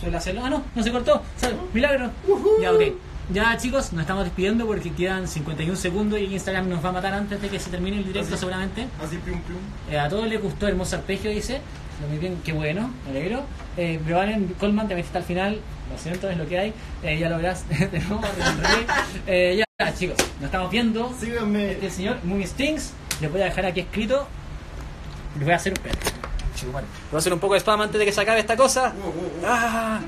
Suele 0.00 0.16
hacerlo. 0.16 0.42
Ah, 0.44 0.50
no, 0.50 0.62
no 0.74 0.82
se 0.82 0.90
cortó. 0.90 1.22
Sal, 1.36 1.56
milagro. 1.74 2.10
Ya, 2.60 2.72
ok. 2.72 2.82
Ya, 3.32 3.56
chicos, 3.58 3.92
nos 3.92 4.00
estamos 4.02 4.24
despidiendo 4.24 4.66
porque 4.66 4.90
quedan 4.92 5.28
51 5.28 5.76
segundos 5.76 6.18
y 6.18 6.24
Instagram 6.24 6.68
nos 6.68 6.84
va 6.84 6.88
a 6.88 6.92
matar 6.92 7.14
antes 7.14 7.40
de 7.40 7.48
que 7.48 7.60
se 7.60 7.70
termine 7.70 7.98
el 7.98 8.04
directo, 8.04 8.30
Así. 8.34 8.40
seguramente. 8.40 8.88
Así, 9.00 9.18
pium, 9.18 9.40
pium. 9.42 9.58
Eh, 9.88 9.98
a 10.00 10.08
todos 10.08 10.26
les 10.26 10.42
gustó 10.42 10.66
Hermoso 10.66 10.96
Arpegio, 10.96 11.30
dice. 11.30 11.60
Muy 12.08 12.18
bien, 12.18 12.40
qué 12.44 12.52
bueno, 12.54 12.90
me 13.04 13.10
alegro. 13.10 13.42
Eh, 13.76 14.00
Brebalen 14.04 14.48
Colman 14.58 14.88
también 14.88 15.06
está 15.06 15.18
al 15.18 15.24
final. 15.24 15.60
Lo 15.92 15.98
siento, 15.98 16.28
es 16.30 16.38
lo 16.38 16.48
que 16.48 16.58
hay. 16.58 16.72
Eh, 17.02 17.18
ya 17.18 17.28
lo 17.28 17.36
verás 17.36 17.68
de 17.68 18.00
nuevo. 18.00 18.20
Eh, 19.26 19.62
ya, 19.78 19.94
chicos, 19.94 20.16
nos 20.36 20.46
estamos 20.46 20.70
viendo. 20.70 21.12
Síganme. 21.20 21.72
Este 21.72 21.90
señor, 21.90 22.16
Movie 22.24 22.46
Stings, 22.46 22.94
les 23.20 23.30
voy 23.30 23.42
a 23.42 23.44
dejar 23.44 23.66
aquí 23.66 23.80
escrito. 23.80 24.26
Les 25.36 25.44
voy 25.44 25.52
a 25.52 25.56
hacer 25.56 25.74
un 25.76 25.82
perro. 25.84 25.98
Voy 26.66 26.82
a 27.12 27.18
hacer 27.18 27.32
un 27.32 27.38
poco 27.38 27.54
de 27.54 27.60
spam 27.60 27.80
antes 27.80 27.98
de 27.98 28.04
que 28.04 28.12
se 28.12 28.20
acabe 28.20 28.40
esta 28.40 28.56
cosa. 28.56 28.92
Wow, 28.96 29.12
wow, 29.12 29.22
wow. 29.22 29.44
Ah. 29.46 30.00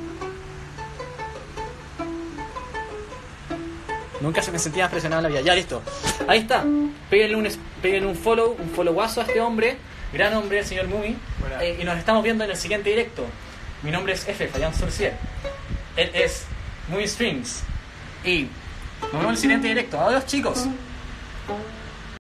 Nunca 4.21 4.41
se 4.41 4.53
me 4.53 4.59
sentía 4.59 4.85
más 4.85 4.93
presionado 4.93 5.21
en 5.21 5.25
la 5.25 5.29
vida. 5.41 5.41
Ya, 5.41 5.55
listo. 5.55 5.83
Ahí 6.29 6.41
está. 6.41 6.65
Péguenle 7.11 7.37
un, 7.37 7.49
péguenle 7.83 8.09
un 8.09 8.15
follow, 8.15 8.57
un 8.57 8.71
followazo 8.71 9.21
a 9.21 9.25
este 9.25 9.41
hombre. 9.41 9.79
Gran 10.13 10.35
hombre, 10.35 10.61
el 10.61 10.65
señor. 10.65 10.87
Buena. 10.87 11.17
Eh, 11.61 11.79
y 11.81 11.85
nos 11.85 11.99
estamos 11.99 12.23
viendo 12.23 12.45
en 12.45 12.51
el 12.51 12.57
siguiente 12.57 12.91
directo. 12.91 13.25
Mi 13.83 13.91
nombre 13.91 14.13
es 14.13 14.29
F, 14.29 14.47
Fayán 14.47 14.75
Sorcier. 14.75 15.15
Él 15.97 16.11
es 16.15 16.45
Movie 16.89 17.09
Strings. 17.09 17.63
Y 18.25 18.47
nos 19.03 19.13
vemos 19.13 19.25
en 19.25 19.31
el 19.31 19.39
siguiente 19.39 19.69
directo. 19.69 20.01
Adiós, 20.01 20.25
chicos. 20.27 20.67